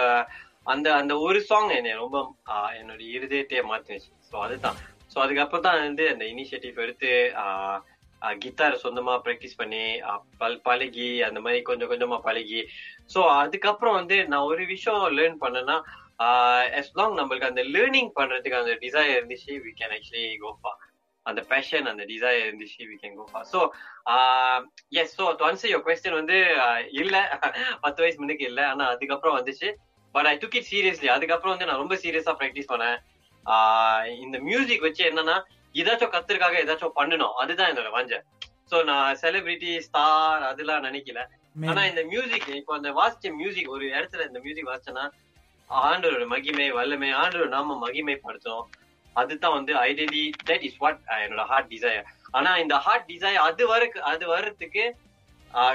அந்த 0.74 0.88
அந்த 0.98 1.14
ஒரு 1.28 1.40
சாங் 1.48 1.72
என்னை 1.78 1.94
ரொம்ப 2.02 2.18
என்னோட 2.80 3.02
இருதயத்தையே 3.16 3.62
மாத்தினுச்சு 3.72 4.12
ஸோ 4.30 4.36
அதுதான். 4.46 4.78
ஸோ 5.14 5.18
அதுக்கப்புறம் 5.24 5.66
தான் 5.66 5.82
வந்து 5.88 6.04
அந்த 6.12 6.24
இனிஷியேட்டிவ் 6.34 6.84
எடுத்து 6.86 7.10
கிட்டார் 8.22 8.76
சொந்தமா 8.84 9.14
ப்ராக்டிஸ் 9.26 9.60
பண்ணி 9.62 9.82
பல் 10.42 10.62
பழகி 10.68 11.08
அந்த 11.28 11.40
மாதிரி 11.46 11.62
கொஞ்சம் 11.70 11.92
கொஞ்சமா 11.92 12.18
பழகி. 12.28 12.62
ஸோ 13.14 13.22
அதுக்கப்புறம் 13.42 13.98
வந்து 14.00 14.18
நான் 14.32 14.50
ஒரு 14.52 14.64
விஷயம் 14.74 15.04
லேர்ன் 15.18 15.38
பண்ணேன்னா 15.44 15.78
as 16.72 16.96
long 16.96 17.18
நம்மளுக்கு 17.18 17.44
அந்த 17.44 17.62
லேர்னிங் 17.62 18.12
பண்றதுக்கு 18.16 18.60
அந்த 18.60 18.78
டிசைர் 18.80 19.14
இருந்துச்சு 19.14 19.60
we 19.60 19.72
can 19.80 19.90
actually 19.90 20.36
go 20.42 20.52
far. 20.64 20.76
அந்த 21.22 21.42
பேஷன் 21.42 21.86
அந்த 21.86 22.04
டிசைர் 22.04 22.44
இருந்துச்சு 22.44 22.84
we 22.84 22.98
can 23.02 23.14
go 23.18 23.24
far. 23.34 23.42
So 23.42 23.74
uh, 24.06 24.66
yes 24.92 25.04
so 25.04 25.36
to 25.36 25.52
answer 25.52 25.70
your 25.70 25.84
question 25.86 26.14
வந்து 26.14 26.34
uh, 26.34 26.88
இல்ல. 26.92 27.40
பத்து 27.82 28.02
வயசு 28.02 28.18
முன்னுக்கு 28.18 28.46
இல்ல. 28.46 28.70
ஆனா 28.70 28.88
அதுக்கப்புறம் 28.88 29.46
வந்துச்சு. 29.46 29.74
But 30.12 30.26
I 30.26 30.38
took 30.38 30.56
it 30.56 30.74
seriously. 30.74 31.08
அதுக்கப்புறம் 31.08 31.58
வந்து 31.58 31.72
நான் 31.72 31.80
ரொம்ப 31.80 31.96
சீரியஸா 31.96 32.36
ப்ராக்டிஸ் 32.42 32.72
பண்ணேன். 32.72 32.98
ஆஹ் 33.46 34.22
இந்த 34.22 34.40
மியூசிக் 34.40 34.82
வச்சு 34.82 35.12
என்னன்னா 35.12 35.44
ஏதாச்சும் 35.74 36.14
கத்துருக்காக 36.14 36.56
ஏதாச்சும் 36.64 36.92
பண்ணணும். 36.96 37.34
அதுதான் 37.34 37.72
என்னோட 37.72 37.90
வாஞ்சை. 37.94 38.22
சோ 38.72 38.84
நான் 38.84 39.18
செலிபிரிட்டி 39.22 39.78
ஸ்டார் 39.78 40.44
அதெல்லாம் 40.44 40.84
நினைக்கல. 40.84 41.26
ஆனா 41.68 41.86
இந்த 41.86 42.04
மியூசிக் 42.04 42.48
இப்போ 42.48 42.76
அந்த 42.76 42.92
வாசிச்ச 42.92 43.36
மியூசிக் 43.36 43.70
ஒரு 43.70 43.86
இடத்துல 43.86 44.28
இந்த 44.28 44.40
மியூசிக் 44.40 44.68
வாசிச்சேன்னா 44.68 45.10
ஆண்டோட 45.70 46.26
மகிமை 46.28 46.72
வல்லமை 46.72 47.14
ஆண்டோட 47.14 47.48
நாம 47.48 47.78
மகிமை 47.78 48.16
படுத்தும் 48.16 48.66
அதுதான் 49.16 49.54
வந்து 49.54 49.74
ஐடியலி 49.80 50.24
தட் 50.50 50.62
இஸ் 50.62 50.78
வாட் 50.78 51.00
என்னோட 51.24 51.44
ஹார்ட் 51.46 51.72
டிசைர் 51.74 52.04
ஆனா 52.32 52.58
இந்த 52.58 52.76
ஹார்ட் 52.78 53.10
டிசைர் 53.12 53.40
அது 53.48 53.64
வரக்கு 53.74 54.00
அது 54.12 54.28
வர்றதுக்கு 54.28 54.86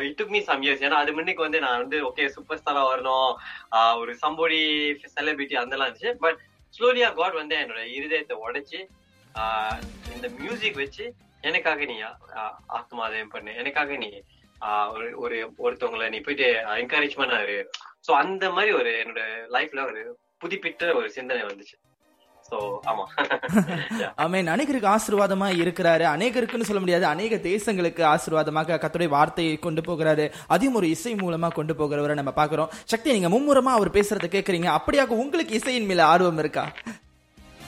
it 0.07 0.16
took 0.21 0.28
me 0.28 0.40
some 0.40 0.62
years 0.62 0.85
ஏன்னா 0.87 0.99
அது 1.02 1.12
முன்னுக்கு 1.12 1.42
வந்து 1.42 1.61
நான் 1.61 1.78
வந்து 1.78 1.99
ஓகே 2.09 2.25
சூப்பர் 2.26 2.61
ஸ்டாரா 2.62 2.83
வரணும். 2.92 3.33
ஒரு 3.97 4.12
சம்போடி 4.23 4.59
செலிபிரிட்டி 5.16 5.54
அதெல்லாம் 5.54 5.88
இருந்துச்சு. 5.88 6.12
பட் 6.14 6.38
ஸ்லோலியா 6.75 7.14
காட் 7.14 7.35
வந்து 7.35 7.57
என்னோட 7.57 7.83
இருதயத்தை 7.99 8.37
உடைச்சு 8.47 8.80
ஆஹ் 9.35 9.78
இந்த 10.14 10.28
மியூசிக் 10.38 10.75
வச்சு 10.75 11.04
எனக்காக 11.40 11.85
நீ 11.85 11.97
ஆத்மாதயம் 12.78 13.33
பண்ணு. 13.35 13.50
எனக்காக 13.54 13.97
நீ 13.97 14.11
ஆஹ் 14.61 14.88
ஒரு 14.92 15.09
ஒரு 15.18 15.37
ஒருத்தவங்களை 15.59 16.09
நீ 16.09 16.21
போயிட்டு 16.21 16.49
என்கரேஜ் 16.83 17.21
பண்ணாரு 17.23 17.57
சோ 18.06 18.10
அந்த 18.12 18.50
மாதிரி 18.50 18.72
ஒரு 18.72 18.90
என்னோட 18.90 19.20
லைஃப்ல 19.52 19.86
ஒரு 19.86 20.18
புதுப்பிட்ட 20.38 20.94
ஒரு 20.94 21.10
சிந்தனை 21.10 21.42
வந்துச்சு. 21.42 21.76
சோ 22.50 22.58
ஆமா. 22.86 23.04
Yeah. 24.00 24.12
ஆமென். 24.16 24.48
அநேகருக்கு 24.48 24.88
ஆசீர்வாதமா 24.88 25.46
இருக்கிறாரு. 25.56 26.02
அநேகருக்குன்னு 26.02 26.62
சொல்ல 26.62 26.80
முடியாது. 26.80 27.06
அநேக 27.06 27.37
தேசங்களுக்கு 27.37 28.02
ஆசீர்வாதமாக 28.04 28.76
கர்த்தருடைய 28.76 29.08
வார்த்தையை 29.08 29.56
கொண்டு 29.56 29.80
போகிறாரு. 29.80 30.32
அதையும் 30.46 30.74
ஒரு 30.74 30.88
இசை 30.88 31.14
மூலமா 31.14 31.50
கொண்டு 31.50 31.76
போகிறவரை 31.76 32.16
நம்ம 32.16 32.32
பாக்குறோம் 32.37 32.68
சக்தி 32.84 33.18
நீங்க 33.18 33.28
மும்முரமா 33.28 33.72
அவர் 33.72 33.90
பேசுறத 33.90 34.28
கேக்குறீங்க. 34.28 34.78
அப்படியாக 34.78 35.06
உங்களுக்கு 35.06 35.54
இசையின் 35.54 35.87
மேல 35.87 36.04
ஆர்வம் 36.04 36.38
இருக்கா? 36.38 36.72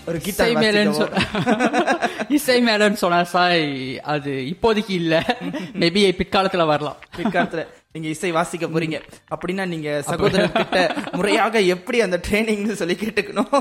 ஒரு 0.07 0.21
இசை 0.25 0.57
மேலன்னு 0.57 1.09
இசை 2.29 2.67
மேலன்னு 2.67 2.93
சொன்னா 2.93 3.23
சாய் 3.25 3.99
அது 3.99 4.31
இப்போதைக்கு 4.31 4.91
இல்ல. 4.91 5.15
மேபி 5.81 6.13
பிற்காலத்துல 6.13 6.67
வரலாம். 6.67 6.97
பிற்காலத்துல. 7.17 7.65
நீங்க 7.95 8.09
இசை 8.15 8.29
வாசிக்க 8.39 8.67
போறீங்க. 8.73 8.99
அப்படின்னா 9.35 9.65
நீங்க 9.75 9.91
சகோதரர் 10.09 10.59
கிட்ட 10.59 10.81
முறையாக 11.19 11.61
எப்படி 11.75 12.01
அந்த 12.05 12.19
ட்ரைனிங்னு 12.27 12.81
சொல்லி 12.81 12.97
கேட்டுக்கணும். 13.01 13.55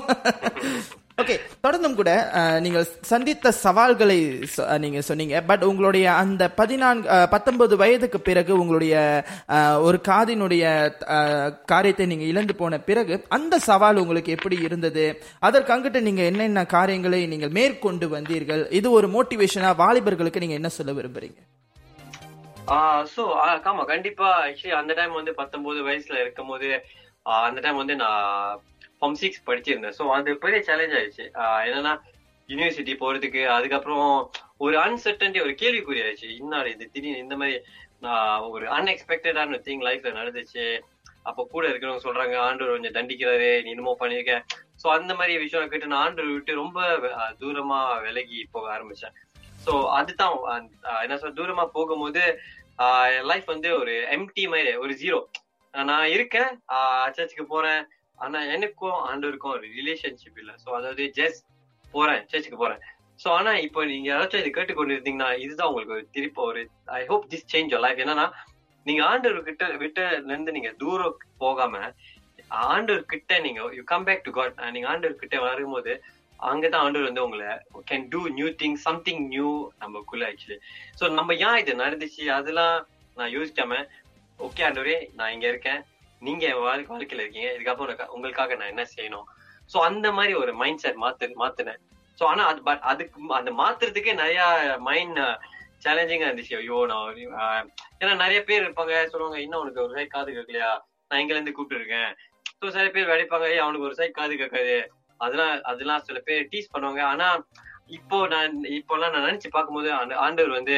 ஓகே 1.21 1.35
தொடர்ந்தும் 1.65 1.95
கூட 1.99 2.11
நீங்கள் 2.65 2.85
சந்தித்த 3.09 3.51
சவால்களை 3.63 4.17
நீங்க 4.83 4.99
சொன்னீங்க. 5.07 5.35
பட் 5.49 5.65
உங்களுடைய 5.69 6.05
அந்த 6.21 6.43
பதினான்கு 6.59 7.07
பத்தொன்பது 7.33 7.75
வயதுக்கு 7.81 8.19
பிறகு 8.29 8.53
உங்களுடைய 8.61 8.93
ஒரு 9.87 9.99
காதினுடைய 10.09 10.63
காரியத்தை 11.73 12.07
நீங்க 12.13 12.27
இழந்து 12.31 12.55
போன 12.61 12.79
பிறகு 12.89 13.17
அந்த 13.37 13.59
சவால் 13.69 14.01
உங்களுக்கு 14.03 14.35
எப்படி 14.37 14.59
இருந்தது? 14.67 15.05
அதற்கு 15.49 15.73
அங்கிட்டு 15.75 16.07
நீங்க 16.09 16.23
என்னென்ன 16.31 16.65
காரியங்களை 16.77 17.21
நீங்கள் 17.33 17.55
மேற்கொண்டு 17.59 18.07
வந்தீர்கள்? 18.15 18.63
இது 18.81 18.89
ஒரு 18.99 19.09
மோட்டிவேஷனா 19.17 19.71
வாலிபர்களுக்கு 19.83 20.43
நீங்க 20.45 20.59
என்ன 20.61 20.71
சொல்ல 20.77 20.93
விரும்புறீங்க? 20.99 21.39
ஆஹ் 22.67 23.05
சோ 23.13 23.23
ஆமா 23.69 23.83
கண்டிப்பா 23.91 24.27
ஆக்சுவலி 24.45 24.73
அந்த 24.79 24.93
டைம் 24.93 25.13
வந்து 25.19 25.33
பத்தொன்பது 25.33 25.79
வயசுல 25.87 26.19
இருக்கும் 26.23 26.47
போது 26.47 26.69
அந்த 27.47 27.59
டைம் 27.61 27.81
வந்து 27.81 27.95
நான் 27.95 28.61
ஃபார்ம் 28.99 29.19
சிக்ஸ் 29.21 29.45
படிச்சிருந்தேன். 29.49 29.95
சோ 29.99 30.05
அது 30.17 30.37
பெரிய 30.37 30.59
சேலஞ்ச் 30.69 30.95
ஆயிடுச்சு. 30.99 31.25
என்னன்னா 31.67 31.93
யூனிவர்சிட்டி 32.49 32.93
போறதுக்கு 33.01 33.41
அதுக்கப்புறம் 33.47 34.31
ஒரு 34.57 34.75
அன்சர்டன்டி 34.77 35.39
ஒரு 35.45 35.53
கேள்விக்குறி 35.61 35.99
ஆயிடுச்சு. 36.05 36.29
இன்னாரு 36.41 36.69
இது 36.75 36.85
திடீர்னு 36.93 37.23
இந்த 37.25 37.35
மாதிரி 37.35 37.57
நான் 37.99 38.45
ஒரு 38.53 38.65
அன்எக்ஸ்பெக்டடான 38.77 39.59
திங் 39.67 39.85
லைஃப்ல 39.87 40.11
நடந்துச்சு. 40.19 40.65
அப்ப 41.23 41.45
கூட 41.51 41.67
இருக்கிறவங்க 41.67 42.05
சொல்றாங்க 42.05 42.35
ஆண்டவர் 42.39 42.75
கொஞ்சம் 42.75 42.97
தண்டிக்கிறாரு 42.97 43.63
நீ 43.63 43.69
என்னமோ 43.69 43.95
பண்ணிருக்க. 43.99 44.35
சோ 44.83 44.87
அந்த 44.97 45.15
மாதிரி 45.15 45.37
விஷயம் 45.37 45.71
கேட்டு 45.71 45.87
நான் 45.87 46.03
ஆண்டவர் 46.05 46.31
விட்டு 46.31 46.53
ரொம்ப 46.55 46.79
தூரமா 47.41 48.01
விலகி 48.01 48.47
போக 48.51 48.67
ஆரம்பிச்சேன். 48.77 49.15
சோ 49.69 49.75
அதுதான் 49.99 50.35
என்ன 51.03 51.15
சொல்ற 51.21 51.33
தூரமா 51.39 51.65
போகும்போது 51.77 52.23
லைஃப் 53.29 53.47
வந்து 53.53 53.69
ஒரு 53.79 53.93
எம்டி 54.15 54.43
மாதிரி 54.51 54.73
ஒரு 54.83 54.93
ஜீரோ 55.01 55.17
நான் 55.73 56.11
இருக்கேன் 56.15 56.51
சர்ச்சுக்கு 57.15 57.45
போறேன். 57.55 57.81
ஆனா 58.19 58.39
எனக்கும் 58.53 58.99
ஆண்டவருக்கும் 59.09 59.55
ஒரு 59.57 59.65
ரிலேஷன்ஷிப் 59.79 60.39
இல்ல. 60.41 60.51
சோ 60.63 60.69
அதாவது 60.77 61.03
ஜஸ்ட் 61.19 61.43
போறேன் 61.93 62.23
சர்ச்சுக்கு 62.31 62.59
போறேன். 62.63 62.81
சோ 63.23 63.27
ஆனா 63.37 63.51
இப்போ 63.65 63.81
நீங்க 63.91 64.07
யாராச்சும் 64.11 64.41
இதை 64.43 64.51
கேட்டுக்கொண்டு 64.57 64.95
இருந்தீங்கன்னா 64.95 65.29
இதுதான் 65.45 65.69
உங்களுக்கு 65.71 65.95
ஒரு 65.97 66.05
திருப்ப 66.15 66.41
ஒரு 66.51 66.61
I 66.99 67.01
hope 67.11 67.25
this 67.33 67.49
change 67.53 67.75
life 67.85 68.01
என்னன்னா 68.03 68.27
நீங்க 68.85 69.01
ஆண்டவர் 69.11 69.47
கிட்ட 69.49 69.65
விட்ட 69.83 70.01
இருந்து 70.29 70.55
நீங்க 70.57 70.71
தூரம் 70.83 71.17
போகாம 71.43 71.81
ஆண்டவர் 72.73 73.09
கிட்ட 73.13 73.39
நீங்க 73.45 73.61
you 73.77 73.83
come 73.93 74.07
back 74.07 74.25
to 74.27 74.33
God 74.37 74.61
நீங்க 74.75 74.87
ஆண்டவர் 74.93 75.21
கிட்ட 75.23 75.39
வரும்போது 75.49 75.93
அங்கதான் 76.39 76.83
ஆண்டவர் 76.85 77.07
வந்து 77.07 77.23
உங்களை 77.25 77.49
can 77.89 78.05
do 78.13 78.21
new 78.37 78.47
thing 78.61 78.77
something 78.85 79.23
new 79.33 79.49
நமக்குள்ள 79.79 80.23
ஆக்சுவலி 80.31 80.57
ஸோ 80.99 81.05
நம்ம 81.17 81.33
ஏன் 81.47 81.59
இது 81.61 81.73
நடந்துச்சு? 81.83 82.23
அதெல்லாம் 82.37 82.75
நான் 83.17 83.33
யோசிக்காம 83.37 83.81
ஓகே 84.39 84.63
ஆண்டவரே 84.67 84.97
நான் 85.17 85.33
இங்க 85.35 85.47
இருக்கேன். 85.47 85.81
நீங்க 86.21 86.45
வாழ்க்கை 86.65 86.91
வாழ்க்கையில 86.93 87.23
இருக்கீங்க. 87.23 87.49
இதுக்கப்புறம் 87.55 88.13
உங்களுக்காக 88.15 88.55
நான் 88.59 88.71
என்ன 88.73 88.85
செய்யணும்? 88.95 89.27
ஸோ 89.71 89.77
அந்த 89.89 90.07
மாதிரி 90.17 90.33
ஒரு 90.41 90.51
மைண்ட் 90.61 90.83
செட் 90.83 91.01
மாத்து 91.03 91.27
மாத்தினேன். 91.43 91.81
ஸோ 92.17 92.23
ஆனா 92.31 92.43
அது 92.51 92.61
பட் 92.69 92.85
அதுக்கு 92.91 93.33
அந்த 93.39 93.51
மாத்துறதுக்கே 93.61 94.13
நிறைய 94.21 94.41
மைண்ட் 94.87 95.19
சேலஞ்சிங்கா 95.85 96.29
இருந்துச்சு. 96.29 96.55
ஐயோ 96.61 96.77
நான் 96.91 97.67
ஏன்னா 98.01 98.13
நிறைய 98.23 98.39
பேர் 98.49 98.65
இருப்பாங்க 98.65 98.95
சொல்லுவாங்க 99.11 99.39
இன்னும் 99.45 99.61
உனக்கு 99.63 99.83
ஒரு 99.85 99.95
சைட் 99.97 100.15
காது 100.15 100.31
கேட்கலையா 100.37 100.71
நான் 101.11 101.21
இங்க 101.21 101.33
இருந்து 101.33 101.53
கூப்பிட்டு 101.57 101.81
இருக்கேன் 101.81 102.09
ஸோ 102.59 102.69
சில 102.75 102.87
பேர் 102.95 103.11
வெடிப்பாங்க 103.11 103.45
அவனுக்கு 103.65 103.87
ஒரு 103.89 103.99
சைட் 103.99 104.17
காது 104.19 104.33
கேட்காது 104.41 104.75
அதெல்லாம் 105.25 105.53
அதெல்லாம் 105.71 106.05
சில 106.07 106.19
பேர் 106.27 106.49
டீஸ் 106.53 106.73
பண்ணுவாங்க. 106.73 107.01
ஆனா 107.13 107.27
இப்போ 107.97 108.17
நான் 108.33 108.55
இப்போலாம் 108.79 109.13
நான் 109.15 109.27
நினைச்சு 109.27 109.49
பார்க்கும்போது 109.55 109.89
அந்த 110.01 110.15
ஆண்டவர் 110.25 110.57
வந்து 110.59 110.75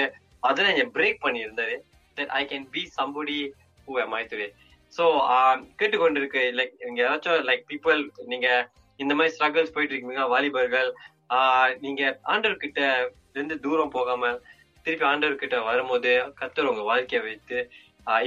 அதெல்லாம் 0.49 0.77
என் 0.81 0.93
பிரேக் 0.97 1.23
பண்ணியிருந்தாரு. 1.25 1.75
Then 2.17 2.29
that 2.29 2.35
I 2.39 2.43
can 2.51 2.67
be 2.75 2.83
somebody 2.99 3.39
who 3.87 3.93
am 4.03 4.13
I 4.19 4.23
today 4.31 4.47
so 4.93 5.03
கேட்டுக்கொண்டிருக்கு 5.79 6.41
like 6.57 6.73
நீங்க 6.85 7.01
யாராச்சும் 7.03 7.45
லைக் 7.49 7.63
பீப்புள் 7.71 7.99
நீங்க 8.31 8.47
இந்த 8.99 9.13
மாதிரி 9.17 9.33
ஸ்ட்ரகிள்ஸ் 9.35 9.73
போயிட்டு 9.75 9.93
இருக்கீங்க 9.93 10.25
வாலிபர்கள் 10.33 10.89
நீங்க 11.85 12.01
ஆண்டவர் 12.33 12.63
கிட்ட 12.63 12.81
இருந்து 13.35 13.55
தூரம் 13.65 13.93
போகாம 13.97 14.31
திருப்பி 14.85 15.05
ஆண்டவர் 15.11 15.41
கிட்ட 15.43 15.57
வரும்போது 15.69 16.11
கத்தர் 16.39 16.69
உங்க 16.71 16.83
வாழ்க்கையை 16.91 17.21
வைத்து 17.27 17.57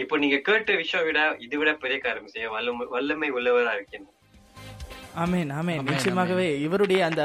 இப்போ 0.03 0.17
நீங்க 0.23 0.37
கேட்ட 0.49 0.73
விஷயம் 0.83 1.07
விட 1.07 1.21
இதை 1.45 1.57
விட 1.61 1.71
பெரிய 1.85 1.99
காரியம் 2.05 2.33
செய்ய 2.35 2.49
வல்லமை 2.57 2.85
வல்லமை 2.97 3.29
உள்ளவரா 3.39 3.73
இருக்கீங்க. 3.79 4.09
ஆமேன் 5.23 5.51
ஆமேன். 5.61 5.83
நிச்சயமாகவே 5.91 6.47
இவருடைய 6.67 7.05
அந்த 7.05 7.23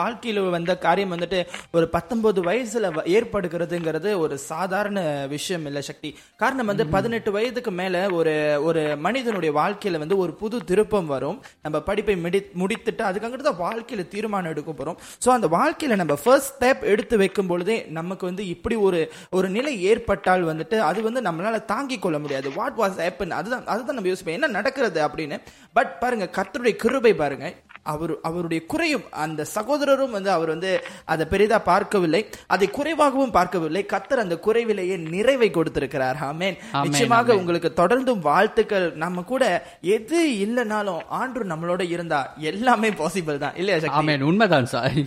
வாழ்க்கையில 0.00 0.50
வந்த 0.50 0.72
காரியம் 0.78 1.12
வந்துட்டு 1.12 1.38
ஒரு 1.72 1.88
பத்தொன்பது 1.88 2.40
வயசுல 2.42 2.88
ஏற்படுகிறதுங்கிறது 3.16 4.18
ஒரு 4.18 4.38
சாதாரண 4.38 5.26
விஷயம் 5.28 5.66
இல்ல 5.66 5.80
சக்தி. 5.80 6.10
காரணம் 6.36 6.66
வந்து 6.66 6.86
பதினெட்டு 6.86 7.32
வயதுக்கு 7.32 7.70
மேல 7.70 8.10
ஒரு 8.10 8.34
ஒரு 8.64 8.96
மனிதனுடைய 8.96 9.52
வாழ்க்கையில 9.60 9.98
வந்து 9.98 10.16
ஒரு 10.16 10.32
புது 10.32 10.64
திருப்பம் 10.64 11.06
வரும். 11.06 11.42
நம்ம 11.62 11.80
படிப்பை 11.80 12.16
முடி 12.16 12.40
முடித்துட்டு 12.62 13.04
அதுக்கங்கிட்டு 13.10 13.46
தான் 13.48 13.62
வாழ்க்கையில 13.66 14.08
தீர்மானம் 14.08 14.50
எடுக்க 14.50 14.74
போறோம். 14.80 14.98
சோ 15.24 15.28
அந்த 15.28 15.48
வாழ்க்கையில 15.48 15.94
நம்ம 15.94 16.14
ஃபர்ஸ்ட் 16.24 16.64
ஸ்டெப் 16.64 16.82
எடுத்து 16.82 17.18
வைக்கும் 17.18 17.46
பொழுதே 17.46 17.86
நமக்கு 17.88 18.26
வந்து 18.26 18.46
இப்படி 18.46 18.74
ஒரு 18.74 19.12
ஒரு 19.30 19.48
நிலை 19.48 19.82
ஏற்பட்டால் 19.82 20.44
வந்துட்டு 20.44 20.78
அது 20.78 21.02
வந்து 21.02 21.20
நம்மளால 21.30 21.64
தாங்கிக் 21.64 22.02
கொள்ள 22.02 22.18
முடியாது. 22.18 22.48
வாட் 22.54 22.78
வாஸ் 22.78 23.00
ஹேப்பன் 23.04 23.36
அதுதான் 23.40 23.66
அதுதான் 23.66 23.94
நம்ம 23.94 24.08
யோசிப்போம். 24.08 24.34
என்ன 24.34 24.46
நடக்கிறது 24.46 25.00
அப்படின்னு? 25.06 25.38
பட் 25.72 25.98
பாருங்க 25.98 26.28
கர்த்தருடைய 26.36 26.76
கிருபை 26.76 27.12
பாருங்க. 27.22 27.48
அவர் 27.90 28.12
அவருடைய 28.28 28.60
குறையும் 28.72 29.04
அந்த 29.24 29.42
சகோதரரும் 29.54 30.14
வந்து 30.14 30.30
அவர் 30.34 30.50
வந்து 30.52 30.70
அதை 31.12 31.24
பெரிதா 31.30 31.58
பார்க்கவில்லை. 31.68 32.20
அதை 32.54 32.66
குறைவாகவும் 32.76 33.32
பார்க்கவில்லை. 33.36 33.82
கர்த்தர் 33.92 34.22
அந்த 34.24 34.36
குறைவிலேயே 34.46 34.96
நிறைவை 35.14 35.48
கொடுத்திருக்கிறார். 35.50 36.18
ஆமென். 36.30 36.56
நிச்சயமாக. 36.82 37.36
உங்களுக்கு 37.40 37.70
தொடர்ந்தும் 37.76 38.20
வாழ்த்துக்கள். 38.26 38.86
நம்ம 39.04 39.24
கூட 39.32 39.44
எது 39.94 40.18
இல்லைனாலும் 40.44 41.00
ஆண்டு 41.20 41.46
நம்மளோட 41.52 41.84
இருந்தா 41.94 42.20
எல்லாமே 42.52 42.90
பாசிபிள் 43.00 43.42
தான். 43.44 43.56
இல்லையா 43.62 44.00
ஆமேன். 44.00 44.26
உண்மைதான் 44.30 44.70
சார். 44.74 44.98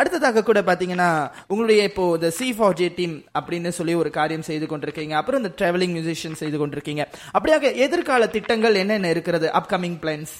அடுத்ததாக 0.00 0.44
கூட 0.48 0.62
பாத்தீங்கன்னா 0.70 1.10
உங்களுடைய 1.52 1.84
இப்போ 1.90 2.06
இந்த 2.14 2.30
சி 2.40 2.48
ஃபார் 2.58 2.76
ஜே 2.82 2.88
டீம் 2.96 3.16
அப்படின்னு 3.38 3.72
சொல்லி 3.78 3.94
ஒரு 4.02 4.12
காரியம் 4.18 4.48
செய்து 4.50 4.68
கொண்டிருக்கீங்க. 4.72 5.14
அப்புறம் 5.22 5.42
இந்த 5.42 5.54
டிராவலிங் 5.60 5.96
மியூசிஷியன் 5.96 6.40
செய்து 6.42 6.58
கொண்டிருக்கீங்க. 6.60 7.04
அப்படியாக 7.36 7.74
எதிர்கால 7.86 8.28
திட்டங்கள் 8.36 8.82
என்னென்ன 8.84 9.14
இருக்கிறது? 9.16 9.48
அப்கமிங் 9.60 9.98
பிளான்ஸ் 10.04 10.36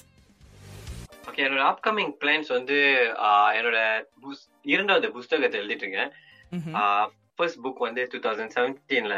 ஓகே 1.37 1.47
என்னோட 1.47 1.65
அப்கமிங் 1.71 2.13
பிளான்ஸ் 2.21 2.51
வந்து 2.55 2.77
என்னோட 3.57 3.79
இரண்டாவது 4.65 5.09
புஸ்தகத்தை 5.17 5.57
எழுதிட்டு 5.61 5.85
இருக்கேன் 5.87 6.13
ஃபர்ஸ்ட் 7.39 7.61
புக் 7.65 7.83
வந்து 7.87 8.03
two 8.13 8.19
thousand 8.27 8.55
செவன்டீன்ல 8.55 9.17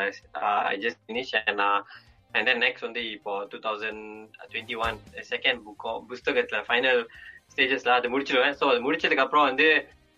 I 0.71 0.75
just 0.85 1.01
finish 1.05 1.31
and 1.41 1.63
and 2.35 2.49
then 2.49 2.61
next 2.65 2.87
வந்து 2.87 3.03
இப்போ 3.13 3.35
two 3.53 3.59
thousand 3.67 4.03
twenty 4.51 4.79
one 4.87 4.99
second 5.31 5.63
புக்கும் 5.67 6.01
புஸ்தகத்துல 6.11 6.63
ஃபைனல் 6.69 7.01
ஸ்டேஜஸ்ல 7.53 7.95
அது 7.99 8.13
முடிச்சிருவேன். 8.15 8.57
ஸோ 8.61 8.65
அது 8.73 8.83
முடிச்சதுக்கு 8.89 9.25
அப்புறம் 9.27 9.49
வந்து 9.51 9.69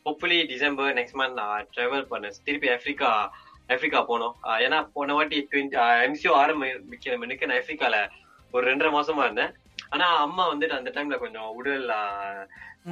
ஹோப்ஃபுல்லி 0.07 0.41
டிசம்பர் 0.55 0.97
நெக்ஸ்ட் 1.01 1.21
மந்த் 1.23 1.39
நான் 1.43 1.69
ட்ராவல் 1.77 2.11
பண்ணேன் 2.13 2.43
திருப்பி 2.49 2.71
ஆப்பிரிக்கா 2.77 3.13
ஆப்பிரிக்கா 3.73 4.03
போனோம் 4.13 4.35
ஏன்னா 4.67 4.81
போன 4.97 5.13
வாட்டி 5.19 5.41
டுவெண்ட்டி 5.53 5.79
எம்சிஓ 6.07 6.35
ஆரம்பிக்கிற 6.45 7.17
மணிக்கு 7.25 7.51
நான் 7.51 7.61
ஆப்பிரிக்கால 7.61 7.99
ஒரு 8.55 8.65
ரெண்டரை 8.71 8.91
மாசமா 8.91 9.25
இருந்தேன். 9.25 9.53
ஆனா 9.93 10.07
அம்மா 10.25 10.45
வந்துட்டு 10.53 10.79
அந்த 10.79 10.91
டைம்ல 10.97 11.17
கொஞ்சம் 11.19 11.49
உடல் 11.59 11.87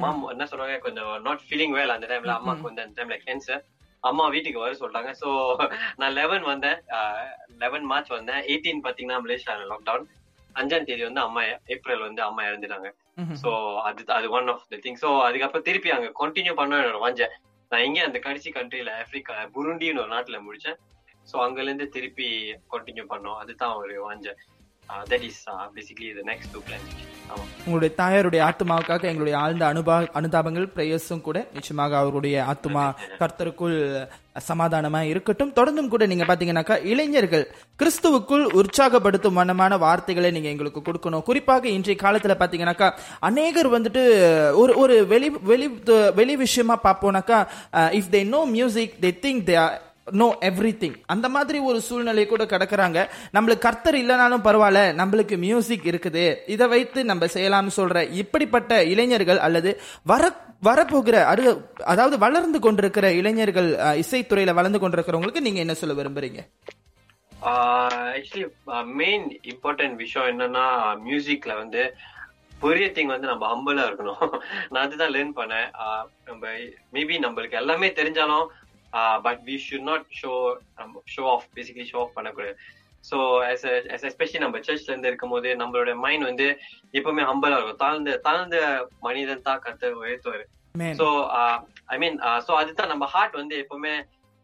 மாம் 0.01 0.23
என்ன 0.33 0.47
சொல்றாங்க 0.51 0.77
கொஞ்சம் 0.79 1.11
நாட் 1.27 1.43
ஃபீலிங் 1.47 1.75
வேல் 1.77 1.95
அந்த 1.95 2.07
டைம்ல 2.11 2.33
அம்மாக்கு 2.37 2.69
வந்து 2.69 2.83
அந்த 2.83 2.95
டைம்ல 2.99 3.17
கேன்சர் 3.25 3.61
அம்மா 4.03 4.25
வீட்டுக்கு 4.33 4.63
வர 4.63 4.73
சொல்லிட்டாங்க 4.79 5.11
சோ 5.21 5.29
நான் 5.99 6.15
லெவன் 6.19 6.45
வந்தேன். 6.49 6.77
லெவன் 7.63 7.85
மார்ச் 7.91 8.11
வந்தேன். 8.17 8.41
எயிட்டீன் 8.51 8.85
பாத்தீங்கன்னா 8.85 9.17
மலேசியால 9.23 9.65
லாக்டவுன் 9.71 10.05
அஞ்சாம் 10.55 10.87
தேதி 10.87 11.03
வந்து 11.07 11.23
அம்மா 11.25 11.41
ஏப்ரல் 11.73 12.05
வந்து 12.07 12.21
அம்மா 12.27 12.41
இறந்துட்டாங்க. 12.49 12.89
சோ 13.41 13.51
அது 13.87 14.05
அது 14.17 14.27
one 14.37 14.47
of 14.53 14.63
the 14.73 14.79
thing 14.85 15.01
so 15.03 15.09
அதுக்கப்புறம் 15.27 15.65
திருப்பி 15.67 15.89
அங்க 15.95 16.09
கண்டினியூ 16.21 16.53
பண்ண 16.59 16.79
என்னோட 16.81 16.99
வாஞ்ச. 17.05 17.23
நான் 17.71 17.85
இங்க 17.87 17.99
அந்த 18.07 18.19
கடைசி 18.19 18.49
கண்ட்ரில 18.51 18.93
ஆப்பிரிக்கா 19.01 19.35
புருண்டின்னு 19.55 20.01
ஒரு 20.03 20.11
நாட்டுல 20.15 20.39
முடிச்சேன். 20.45 20.77
சோ 21.27 21.35
அங்கல 21.45 21.69
இருந்து 21.69 21.87
திருப்பி 21.89 22.29
கண்டினியூ 22.75 23.05
பண்ணோம். 23.13 23.39
அதுதான் 23.41 23.75
ஒரு 23.81 23.95
வாஞ்ச. 24.07 24.27
That 24.89 25.21
is 25.21 25.43
the 25.43 25.51
next 26.31 26.51
to 26.53 26.61
plan 26.67 26.85
உங்களுடைய 27.65 27.95
தாயாருடைய 27.97 28.41
ஆத்மாவுக்காக 28.49 29.03
எங்களுடைய 29.03 29.37
ஆழ்ந்த 29.37 29.65
அனுபா 29.65 30.01
அனுதாபங்கள் 30.19 30.71
பிரேயஸும் 30.75 31.21
கூட 31.21 31.47
நிச்சயமாக 31.53 31.97
அவருடைய 31.97 32.45
ஆத்மா 32.45 32.95
கர்த்தருக்குள் 33.19 34.07
சமாதானமா 34.47 35.01
இருக்கட்டும். 35.01 35.51
தொடர்ந்தும் 35.53 35.87
கூட 35.87 36.05
நீங்க 36.05 36.25
பாத்தீங்கன்னாக்கா 36.25 36.85
இளைஞர்கள் 36.85 37.51
கிறிஸ்துவுக்குள் 37.79 38.45
உற்சாகப்படுத்தும் 38.59 39.37
மனமான 39.39 39.77
வார்த்தைகளை 39.77 40.31
நீங்க 40.31 40.49
எங்களுக்கு 40.49 40.81
கொடுக்கணும். 40.81 41.21
குறிப்பாக 41.21 41.67
இன்றைய 41.67 41.97
காலத்துல 42.03 42.35
பாத்தீங்கன்னாக்கா 42.39 42.89
அநேகர் 43.19 43.69
வந்துட்டு 43.75 44.03
ஒரு 44.53 44.75
ஒரு 44.75 45.07
வெளி 45.07 45.29
வெளி 45.29 45.67
வெளி 46.15 46.35
விஷயமா 46.35 46.79
பார்ப்போம்னாக்கா 46.83 47.47
if 47.99 48.11
they 48.11 48.27
know 48.27 48.45
music 48.45 48.95
they 49.01 49.11
think 49.25 49.43
they 49.49 49.57
know 50.11 50.37
everything 50.81 50.97
அந்த 51.05 51.29
மாதிரி 51.29 51.59
ஒரு 51.59 51.81
சூழ்நிலை 51.81 52.25
கூட 52.25 52.43
கிடக்குறாங்க. 52.43 52.99
நம்மளுக்கு 53.33 53.65
கர்த்தர் 53.65 53.95
இல்லைனாலும் 53.95 54.45
பரவாயில்ல 54.47 54.81
நம்மளுக்கு 55.01 55.37
மியூசிக் 55.37 55.85
இருக்குது. 55.85 56.23
இதை 56.47 56.67
வைத்து 56.67 57.05
நம்ம 57.05 57.25
செய்யலாம்னு 57.25 57.77
சொல்ற 57.77 58.09
இப்படிப்பட்ட 58.11 58.83
இளைஞர்கள் 58.83 59.39
அல்லது 59.39 59.71
வர 60.03 60.23
வரப்போகிற 60.63 61.23
அரு 61.23 61.43
அதாவது 61.85 62.17
வளர்ந்து 62.17 62.59
கொண்டிருக்கிற 62.59 63.13
இளைஞர்கள் 63.13 63.69
இசைத்துறையில 64.03 64.53
வளர்ந்து 64.53 64.79
கொண்டிருக்கிறவங்களுக்கு 64.79 65.39
நீங்க 65.39 65.59
என்ன 65.59 65.73
சொல்ல 65.73 66.03
விரும்புறீங்க? 66.03 66.41
ஆக்சுவலி 67.41 68.45
மெயின் 68.93 69.39
இம்பார்ட்டன்ட் 69.51 69.95
விஷயம் 69.95 70.29
என்னன்னா 70.31 70.65
மியூசிக்ல 71.05 71.55
வந்து 71.57 71.83
பெரிய 72.59 72.87
திங் 72.87 73.05
வந்து 73.05 73.27
நம்ம 73.27 73.45
ஹம்பலா 73.51 73.83
இருக்கணும். 73.89 74.23
நான் 74.69 74.85
அதுதான் 74.85 75.13
லேர்ன் 75.13 75.37
பண்ணேன். 75.37 75.69
நம்ம 76.25 76.47
மேபி 76.93 77.15
நம்மளுக்கு 77.25 77.51
எல்லாமே 77.51 77.87
தெரிஞ்சாலும் 77.89 78.47
but 79.25 79.41
we 79.47 79.55
should 79.67 79.87
not 79.91 80.05
show 80.19 80.33
show 81.15 81.23
off 81.35 81.47
basically 81.57 81.87
show 81.91 81.97
off 82.03 82.15
பண்ணக்கூடாது. 82.17 82.55
ஸோ 83.09 83.17
as 83.51 83.61
எஸ்பெஷலி 84.09 84.39
நம்ம 84.43 84.59
சர்ச்ல 84.67 84.91
இருந்து 84.91 85.09
இருக்கும்போது 85.11 85.49
நம்மளோட 85.61 85.91
மைண்ட் 86.05 86.27
வந்து 86.29 86.47
எப்பவுமே 86.99 87.23
ஹம்பலா 87.31 87.57
இருக்கும். 87.57 87.81
தாழ்ந்த 87.83 88.17
தாழ்ந்த 88.27 88.57
மனிதன் 89.07 89.45
தான் 89.49 89.61
கத்த 89.65 89.91
உயர்த்துவாரு. 90.03 90.45
சோ 90.99 91.07
ஐ 91.93 91.97
மீன் 92.03 92.17
சோ 92.47 92.51
அதுதான் 92.61 92.91
நம்ம 92.93 93.05
ஹார்ட் 93.13 93.39
வந்து 93.41 93.55
எப்பவுமே 93.63 93.93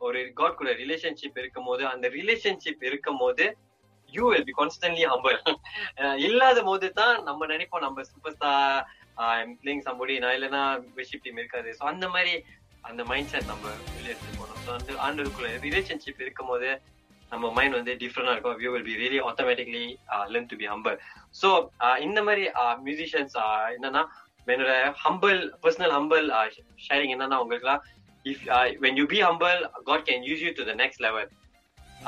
ஒரு 0.01 0.19
காட் 0.39 0.59
கூட 0.59 0.71
ரிலேஷன்ஷிப் 0.83 1.37
இருக்கும் 1.41 1.67
போது 1.69 1.83
அந்த 1.93 2.07
ரிலேஷன்ஷிப் 2.17 2.83
இருக்கும் 2.89 3.21
போது 3.23 3.45
you 4.13 4.23
will 4.31 4.47
be 4.49 4.55
constantly 4.59 5.05
humble 5.13 5.37
இல்லாத 6.27 6.59
போது 6.69 6.87
தான் 6.99 7.15
நம்ம 7.27 7.47
நினைப்போம் 7.53 7.85
நம்ம 7.85 8.03
சூப்பர் 8.11 8.35
ஸ்டார் 8.35 8.81
பிளேயிங் 9.61 9.85
சம்படி 9.87 10.15
நான் 10.23 10.35
இல்லைன்னா 10.37 10.63
விஷிப் 10.99 11.23
டீம் 11.25 11.41
இருக்காது. 11.41 11.69
ஸோ 11.79 11.83
அந்த 11.91 12.05
மாதிரி 12.15 12.33
அந்த 12.89 13.01
மைண்ட் 13.11 13.31
செட் 13.33 13.49
நம்ம 13.51 13.65
வெளியே 13.95 14.11
எடுத்துட்டு 14.13 14.39
போனோம் 14.41 14.59
ஸோ 14.65 14.69
வந்து 14.75 14.93
ஆண்டுக்குள்ள 15.05 15.49
ரிலேஷன்ஷிப் 15.65 16.21
இருக்கும் 16.25 16.51
போது 16.51 16.69
நம்ம 17.31 17.49
மைண்ட் 17.57 17.75
வந்து 17.77 17.93
டிஃப்ரெண்டா 18.01 18.33
இருக்கும். 18.33 18.57
We 18.61 18.67
will 18.73 18.87
be 18.89 18.95
really 19.01 19.19
automatically 19.29 19.85
learn 20.33 20.49
to 20.51 20.57
be 20.61 20.67
humble 20.73 20.97
so 21.41 21.49
இந்த 22.07 22.19
மாதிரி 22.27 22.43
uh, 22.61 22.75
மியூசிஷியன்ஸ் 22.85 23.35
uh, 23.43 23.65
என்னன்னா 23.77 24.03
என்னோட 24.53 24.73
ஹம்பிள் 25.03 25.39
பர்சனல் 25.63 25.93
ஹம்பிள் 25.97 26.25
ஷேரிங் 26.87 27.13
என்னன்னா 27.15 27.37
உங்களுக்குலாம் 27.43 27.81
if 28.25 28.43
when 28.83 28.99
you 29.01 29.05
be 29.13 29.19
humble 29.27 29.57
God 29.89 30.05
can 30.09 30.25
use 30.29 30.43
you 30.45 30.51
to 30.59 30.65
the 30.69 30.75
next 30.83 31.03
level 31.05 31.29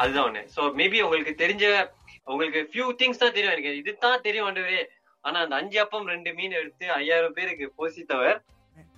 அதுதான் 0.01 0.27
ஒண்ணு. 0.29 0.43
ஸோ 0.55 0.61
மேபி 0.81 0.99
உங்களுக்கு 1.05 1.33
தெரிஞ்ச 1.43 1.65
உங்களுக்கு 2.31 2.61
ஃபியூ 2.71 2.85
திங்ஸ் 3.01 3.21
தான் 3.23 3.35
தெரியும் 3.35 3.55
எனக்கு. 3.55 3.73
இதுதான் 3.81 4.23
தெரியும் 4.27 4.47
ஆண்டவரே. 4.49 4.83
ஆனா 5.25 5.37
அந்த 5.45 5.55
அஞ்சு 5.61 5.77
அப்பம் 5.83 6.09
ரெண்டு 6.13 6.31
மீன் 6.37 6.57
எடுத்து 6.61 6.85
ஐயாயிரம் 6.99 7.35
பேருக்கு 7.37 7.65
போசித்தவர் 7.79 8.37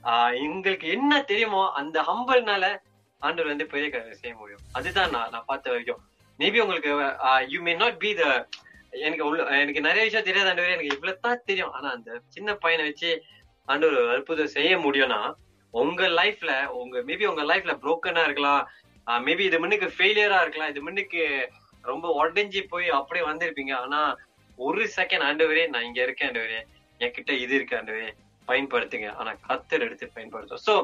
ஆஹ் 0.04 0.82
என்ன 0.82 1.22
தெரியுமோ 1.22 1.72
அந்த 1.72 2.02
ஹம்பல்னால 2.02 2.80
ஆண்டவர் 3.20 3.46
வந்து 3.46 3.66
பெரிய 3.66 3.90
காரியம் 3.90 4.16
செய்ய 4.16 4.36
முடியும். 4.36 4.62
அதுதான் 4.72 5.10
நான் 5.10 5.30
நான் 5.30 5.44
பார்த்த 5.46 5.70
வரைக்கும். 5.70 6.00
மேபி 6.40 6.60
உங்களுக்கு 6.60 7.16
you 7.48 7.62
may 7.62 7.74
not 7.74 8.00
be 8.00 8.14
the 8.14 8.48
எனக்கு 8.92 9.26
உள்ள 9.26 9.44
எனக்கு 9.44 9.82
நிறைய 9.82 10.04
விஷயம் 10.04 10.26
தெரியாது 10.26 10.50
ஆண்டவர் 10.50 10.72
எனக்கு 10.72 10.94
இவ்வளவுதான் 10.94 11.42
தெரியும். 11.46 11.72
ஆனா 11.72 11.92
அந்த 11.92 12.22
சின்ன 12.28 12.56
பையனை 12.56 12.86
வச்சு 12.86 13.24
ஆண்டவர் 13.66 14.10
அற்புதம் 14.10 14.48
செய்ய 14.48 14.78
முடியும்னா 14.78 15.34
உங்க 15.72 16.08
லைஃப்ல 16.08 16.66
உங்க 16.66 17.00
மேபி 17.00 17.26
உங்க 17.26 17.44
லைஃப்ல 17.44 17.78
புரோக்கனா 17.82 18.24
இருக்கலாம். 18.24 18.70
மேபி 19.08 19.40
இது 19.40 19.60
முன்னுக்கு 19.60 19.94
ஃபெயிலியரா 19.98 20.42
இருக்கலாம். 20.42 20.70
இது 20.70 20.82
முன்னுக்கு 20.82 21.52
ரொம்ப 21.82 22.26
உடஞ்சி 22.26 22.64
போய் 22.70 22.90
அப்படியே 22.90 23.26
வந்திருப்பீங்க. 23.26 23.74
ஆனா 23.76 24.18
ஒரு 24.56 24.90
செகண்ட் 24.96 25.26
ஆண்டவரே 25.30 25.68
நான் 25.68 25.84
இங்க 25.84 26.04
இருக்கேன் 26.04 26.32
ஆண்டவரே. 26.32 26.66
என்கிட்ட 27.00 27.32
இது 27.32 27.56
இருக்கு 27.56 27.78
ஆண்டவரே. 27.78 28.14
பயன்படுத்துங்க. 28.52 29.10
ஆனா 29.22 29.32
கத்தர் 29.48 29.86
எடுத்து 29.88 30.08
பயன்படுத்தும். 30.18 30.64
So 30.68 30.76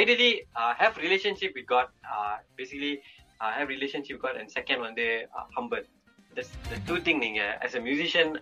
ideally 0.00 0.30
have 0.80 1.00
relationship 1.06 1.56
with 1.58 1.70
God 1.74 1.92
basically 2.58 2.92
have 3.56 3.72
relationship 3.76 4.22
God 4.24 4.38
and 4.42 4.54
second 4.58 4.82
வந்து 4.88 5.06
ஹம்பர் 5.58 5.86
டூ 6.88 6.96
திங் 7.06 7.22
நீங்க 7.26 7.42
as 7.66 7.76
a 7.80 7.84
musician 7.88 8.32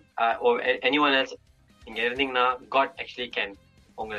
any 0.89 0.99
one 1.05 1.15
else 1.19 1.35
நீங்க 1.83 2.01
இருந்தீங்கன்னா 2.07 2.47
காட் 2.75 2.95
ஆக்சுவலி 3.01 3.29
கேன் 3.37 3.53
உங்க 3.97 4.15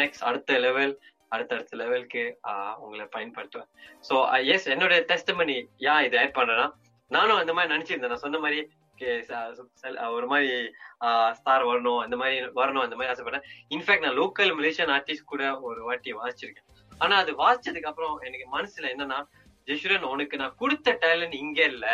நெக்ஸ்ட் 0.00 0.24
அடுத்த 0.28 0.58
லெவல் 0.66 0.94
அடுத்தடுத்த 1.32 1.76
லெவலுக்கு 1.80 2.22
uh, 2.50 2.72
உங்களை 2.84 3.04
பயன்படுத்துவேன் 3.16 3.70
ஸோ 4.08 4.14
எஸ் 4.54 4.66
uh, 4.66 4.72
என்னோட 4.74 4.94
டெஸ்ட் 5.10 5.32
பண்ணி 5.38 5.56
யா 5.86 5.94
இதை 6.06 6.18
ஆட் 6.22 6.36
பண்றேன்னா 6.38 6.66
நானும் 7.10 7.40
அந்த 7.40 7.52
மாதிரி 7.52 7.72
நினைச்சிருந்தேன். 7.74 8.12
நான் 8.12 8.24
சொன்ன 8.26 8.40
மாதிரி 8.44 8.60
ஒரு 10.16 10.26
மாதிரி 10.32 10.50
ஸ்டார் 11.38 11.64
வரணும் 11.70 12.00
அந்த 12.04 12.16
மாதிரி 12.20 12.36
வரணும் 12.60 12.84
அந்த 12.86 12.96
மாதிரி 12.96 13.12
ஆசைப்பட்டேன் 13.12 13.46
இன்ஃபேக்ட் 13.74 14.04
நான் 14.06 14.18
லோக்கல் 14.20 14.52
மலேசியன் 14.58 14.92
ஆர்டிஸ்ட் 14.96 15.30
கூட 15.32 15.44
ஒரு 15.68 15.80
வாட்டி 15.88 16.12
வாசிச்சிருக்கேன். 16.20 16.68
ஆனா 17.02 17.14
அது 17.22 17.32
வாசிச்சதுக்கு 17.44 17.90
அப்புறம் 17.90 18.14
எனக்கு 18.26 18.46
மனசுல 18.56 18.90
என்னன்னா 18.94 19.18
ஜெஷுரன் 19.68 20.10
உனக்கு 20.12 20.36
நான் 20.42 20.58
கொடுத்த 20.62 20.96
டேலண்ட் 21.04 21.36
இங்க 21.42 21.60
இல்ல. 21.72 21.86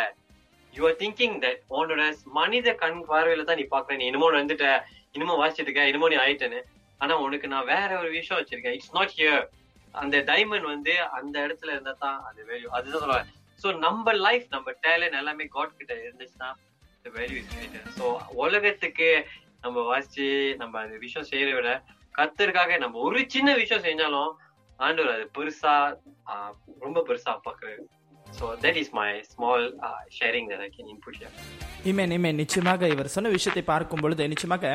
யூ 0.73 0.83
ஆர் 0.89 0.99
திங்கிங் 1.03 1.37
தட் 1.45 1.61
உன்னோட 1.77 2.03
மனித 2.39 2.75
கண் 2.83 2.99
பார்வையில 3.11 3.45
தான் 3.49 3.59
நீ 3.61 3.65
பாக்குற 3.75 3.97
நீ 4.01 4.05
என்னமோ 4.11 4.29
வந்துட்ட. 4.37 4.67
இன்னமும் 5.15 5.41
வாசிச்சிருக்க 5.41 5.69
இருக்க. 5.69 5.91
இன்னமும் 5.91 6.13
நீ 6.13 6.19
ஆயிட்டேன்னு. 6.25 6.61
ஆனா 7.01 7.13
உனக்கு 7.25 7.47
நான் 7.53 7.69
வேற 7.73 7.89
ஒரு 8.01 8.09
விஷயம் 8.17 8.39
வச்சிருக்கேன். 8.41 8.75
இட்ஸ் 8.77 8.95
நாட் 8.97 9.15
ஹியர் 9.19 9.43
அந்த 9.93 10.17
டைமண்ட் 10.31 10.67
வந்து 10.73 10.93
அந்த 11.19 11.35
இடத்துல 11.45 11.73
இருந்தா 11.75 11.93
தான் 12.03 12.19
அது 12.27 12.41
வேல்யூ 12.49 12.69
அதுதான் 12.77 13.03
சொல்லுவேன் 13.03 13.29
ஸோ 13.63 13.71
நம்ம 13.85 14.13
லைஃப் 14.27 14.45
நம்ம 14.53 14.71
டேலண்ட் 14.85 15.17
எல்லாமே 15.21 15.45
காட் 15.55 15.79
கிட்ட 15.79 15.93
இருந்துச்சுன்னா 16.05 16.49
வேல்யூ 17.05 17.37
இஸ் 17.37 17.51
கிரேட்டர் 17.51 17.87
ஸோ 17.95 18.05
உலகத்துக்கு 18.41 19.09
நம்ம 19.63 19.79
வாசிச்சு 19.87 20.27
நம்ம 20.57 20.79
அந்த 20.81 20.95
விஷயம் 20.97 21.27
செய்யறத 21.27 21.55
விட 21.55 21.71
கத்தருக்காக 22.15 22.77
நம்ம 22.79 22.99
ஒரு 23.01 23.19
சின்ன 23.29 23.49
விஷயம் 23.55 23.85
செஞ்சாலும் 23.85 24.31
ஆண்டவர் 24.79 25.13
அது 25.13 25.25
பெருசா 25.35 25.73
ஆஹ், 26.27 26.53
ரொம்ப 26.81 26.99
பெருசா 27.07 27.33
பாக்குறாரு 27.45 27.83
so 28.39 28.45
that 28.63 28.79
is 28.81 28.93
my 28.99 29.09
small 29.33 29.65
sharing 30.19 30.47
that 30.51 30.63
I 30.67 30.69
can 30.77 30.89
input 30.93 31.17
here 31.19 31.35
இமேன் 31.91 32.13
இமேன் 32.15 32.39
நிச்சயமாக 32.41 32.87
இவர் 32.87 33.13
சொன்ன 33.13 33.29
விஷயத்தை 33.35 33.63
பார்க்கும் 33.69 34.01
பொழுது 34.03 34.27
நிச்சயமாக 34.33 34.65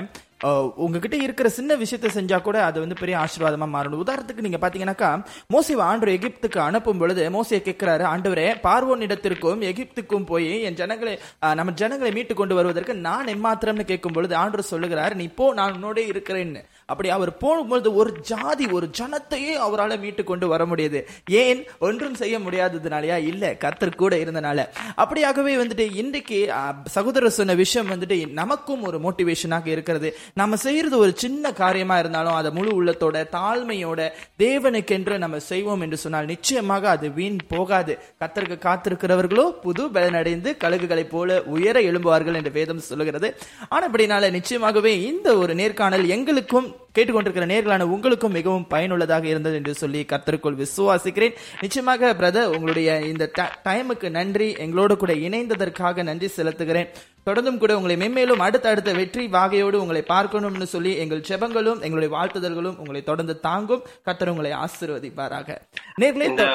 uh, 0.46 0.64
உங்ககிட்ட 0.84 1.16
இருக்கிற 1.16 1.48
சின்ன 1.48 1.72
விஷயத்தை 1.74 2.08
செஞ்சா 2.16 2.38
கூட 2.42 2.56
அது 2.64 2.78
வந்து 2.80 2.96
பெரிய 3.00 3.16
ஆசீர்வாதமா 3.18 3.66
மாறணும். 3.74 4.02
உதாரணத்துக்கு 4.04 4.44
நீங்க 4.46 4.58
பாத்தீங்கன்னாக்கா 4.62 5.10
மோசி 5.54 5.74
ஆண்டு 5.88 6.14
எகிப்துக்கு 6.16 6.60
அனுப்பும் 6.64 7.00
பொழுது 7.02 7.24
மோசியை 7.36 7.60
கேட்கிறாரு 7.68 8.04
ஆண்டவரே 8.12 8.48
பார்வோன் 8.66 9.04
இடத்திற்கும் 9.06 9.62
எகிப்துக்கும் 9.70 10.28
போய் 10.32 10.50
என் 10.68 10.78
ஜனங்களை 10.82 11.14
uh, 11.42 11.54
நம்ம 11.60 11.76
ஜனங்களை 11.82 12.12
மீட்டு 12.18 12.34
கொண்டு 12.34 12.56
வருவதற்கு 12.60 12.96
நான் 13.08 13.32
எம்மாத்திரம்னு 13.36 13.90
கேட்கும் 13.92 14.16
பொழுது 14.18 14.36
ஆண்டவர் 14.36 14.70
சொல்லுகிறார் 14.72 15.16
நீ 15.20 15.26
இப்போ 15.32 15.46
நான் 15.60 15.76
உன்னோட 15.78 16.00
இருக்கிறேன்னு. 16.12 16.62
அப்படி 16.88 17.08
அவர் 17.08 17.36
போகும்பொழுது 17.40 17.94
ஒரு 17.94 18.20
ஜாதி 18.20 18.66
ஒரு 18.66 18.90
ஜனத்தையே 18.98 19.52
அவரால் 19.52 19.98
மீட்டு 19.98 20.24
கொண்டு 20.24 20.48
வர 20.48 20.64
முடியுது. 20.64 21.06
ஏன்? 21.30 21.68
ஒன்றும் 21.78 22.14
செய்ய 22.14 22.38
முடியாததுனாலயா? 22.38 23.16
இல்ல 23.26 23.52
கத்தர் 23.52 23.94
கூட 23.94 24.16
இருந்தனால. 24.16 24.68
அப்படியாகவே 24.96 25.56
வந்துட்டு 25.56 25.96
இன்றைக்கு 25.96 26.52
சகோதரர் 26.84 27.30
சொன்ன 27.30 27.54
விஷயம் 27.54 27.90
வந்துட்டு 27.90 28.32
நமக்கும் 28.32 28.82
ஒரு 28.82 28.98
மோட்டிவேஷனாக 28.98 29.66
இருக்கிறது. 29.66 30.16
நம்ம 30.34 30.56
செய்யறது 30.56 30.98
ஒரு 30.98 31.12
சின்ன 31.14 31.52
காரியமா 31.52 31.98
இருந்தாலும் 31.98 32.34
அதை 32.34 32.50
முழு 32.50 32.84
உள்ளத்தோட 32.84 33.26
தாழ்மையோட 33.32 34.10
தேவனுக்கென்று 34.38 35.18
நம்ம 35.18 35.38
செய்வோம் 35.38 35.80
என்று 35.80 35.96
சொன்னால் 35.96 36.24
நிச்சயமாக 36.24 36.88
அது 36.88 37.10
வீண் 37.10 37.36
போகாது. 37.48 37.98
கத்தருக்கு 38.20 38.58
காத்திருக்கிறவர்களோ 38.58 39.50
புது 39.50 39.88
பலனடைந்து 39.88 40.56
கழுகுகளைப் 40.56 41.10
போல 41.10 41.42
உயர 41.42 41.80
எழும்புவார்கள் 41.80 42.34
என்று 42.34 42.50
வேதம் 42.50 42.78
சொல்லுகிறது. 42.78 43.36
ஆனப்படினால 43.70 44.30
நிச்சயமாகவே 44.30 44.94
இந்த 45.12 45.36
ஒரு 45.36 45.54
நேர்காணல் 45.54 46.08
எங்களுக்கும் 46.08 46.75
கேட்டுக்கொண்டிருக்கிற 46.96 47.46
நேர்களான 47.52 47.88
உங்களுக்கும் 47.94 48.36
மிகவும் 48.38 48.66
பயனுள்ளதாக 48.74 49.26
இருந்தது 49.32 49.58
என்று 49.60 49.74
சொல்லி 49.82 50.00
கர்த்தருக்குள் 50.12 50.60
விசுவாசிக்கிறேன். 50.62 51.36
நிச்சயமாக 51.64 52.12
பிரதர் 52.20 52.52
உங்களுடைய 52.56 52.98
இந்த 53.12 53.30
டைமுக்கு 53.68 54.10
நன்றி 54.18 54.48
எங்களோடு 54.64 54.96
கூட 55.02 55.14
இணைந்ததற்காக 55.26 56.04
நன்றி 56.10 56.30
செலுத்துகிறேன். 56.38 56.90
தொடர்ந்தும் 57.28 57.60
கூட 57.62 57.72
உங்களை 57.78 57.96
மென்மேலும் 58.02 58.42
அடுத்தடுத்த 58.46 58.90
வெற்றி 58.98 59.22
வாகையோடு 59.36 59.78
உங்களை 59.84 60.02
பார்க்கணும்னு 60.14 60.66
சொல்லி 60.74 60.92
எங்கள் 61.04 61.26
செபங்களும் 61.30 61.80
எங்களுடைய 61.86 62.10
வாழ்த்துதல்களும் 62.16 62.78
உங்களை 62.82 63.02
தொடர்ந்து 63.08 63.36
தாங்கும். 63.46 63.86
கர்த்தர் 64.08 64.32
உங்களை 64.34 64.52
ஆசிர்வதிப்பாராக. 64.64 65.58
நேர்களே 66.02 66.28
இந்த 66.32 66.46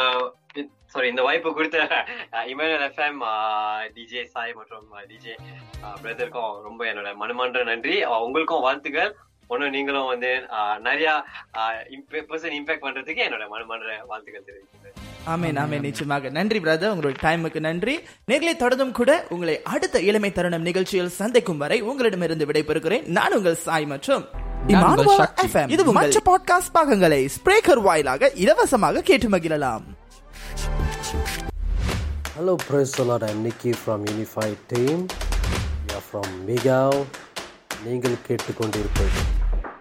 சாரி 0.93 1.09
இந்த 1.11 1.23
வாய்ப்பு 1.25 1.49
கொடுத்த 1.57 1.77
இமேல் 2.51 2.73
எஃப்எம் 2.87 3.19
டிஜே 3.95 4.21
சாய் 4.31 4.55
மற்றும் 4.57 4.87
டிஜே 5.11 5.33
பிரதருக்கும் 6.03 6.55
ரொம்ப 6.67 6.81
என்னோட 6.89 7.11
மனமான்ற 7.21 7.61
நன்றி. 7.69 7.95
உங்களுக்கும் 8.25 8.65
வாழ்த்துக்கள். 8.65 9.11
ஒன்னும் 9.51 9.73
நீங்களும் 9.75 10.09
வந்து 10.11 10.31
நிறைய 10.81 11.07
பர்சன் 12.29 12.55
இம்பாக்ட் 12.57 12.85
பண்றதுக்கு 12.85 13.23
என்னோட 13.25 13.45
மனமான்ற 13.53 13.95
வாழ்த்துக்கள் 14.09 14.47
தெரிவிக்கிறேன் 14.49 14.97
ஆமென் 15.27 15.57
ஆமென் 15.63 15.85
நிச்சயமாக 15.85 16.29
நன்றி 16.37 16.59
பிரதர் 16.59 16.91
உங்களுடைய 16.93 17.19
டைமுக்கு 17.25 17.59
நன்றி 17.65 17.95
நேர்களை 18.27 18.53
தொடர்ந்தும் 18.57 18.95
கூட 18.99 19.11
உங்களை 19.29 19.55
அடுத்த 19.73 19.97
இளமை 20.07 20.31
தருணம் 20.31 20.67
நிகழ்ச்சியில் 20.69 21.17
சந்திக்கும் 21.17 21.61
வரை 21.63 21.77
உங்களிடமிருந்து 21.89 22.47
விடைபெறுகிறேன் 22.49 23.05
நான் 23.17 23.35
உங்கள் 23.37 23.59
சாய் 23.65 23.89
மற்றும். 23.91 24.23
இது 25.75 25.83
மற்ற 25.91 26.19
பாட்காஸ்ட் 26.25 26.73
பாகங்களை 26.73 27.21
ஸ்பிரேக்கர் 27.35 27.83
வாயிலாக 27.85 28.31
இலவசமாக 28.43 29.03
கேட்டு 29.09 29.29
மகிழலாம் 29.29 29.85
Hello, 32.35 32.53
praise 32.59 32.91
the 32.91 33.03
Lord. 33.03 33.23
I'm 33.23 33.43
Nicky 33.43 33.71
from 33.75 33.99
Unified 34.07 34.59
Team. 34.67 34.99
We 35.81 35.93
are 35.93 36.05
from 36.05 36.27
Migao. 36.47 36.91
நீங்கள் 37.83 38.15
கேட்டுக்கொண்டிருப்பது 38.25 39.21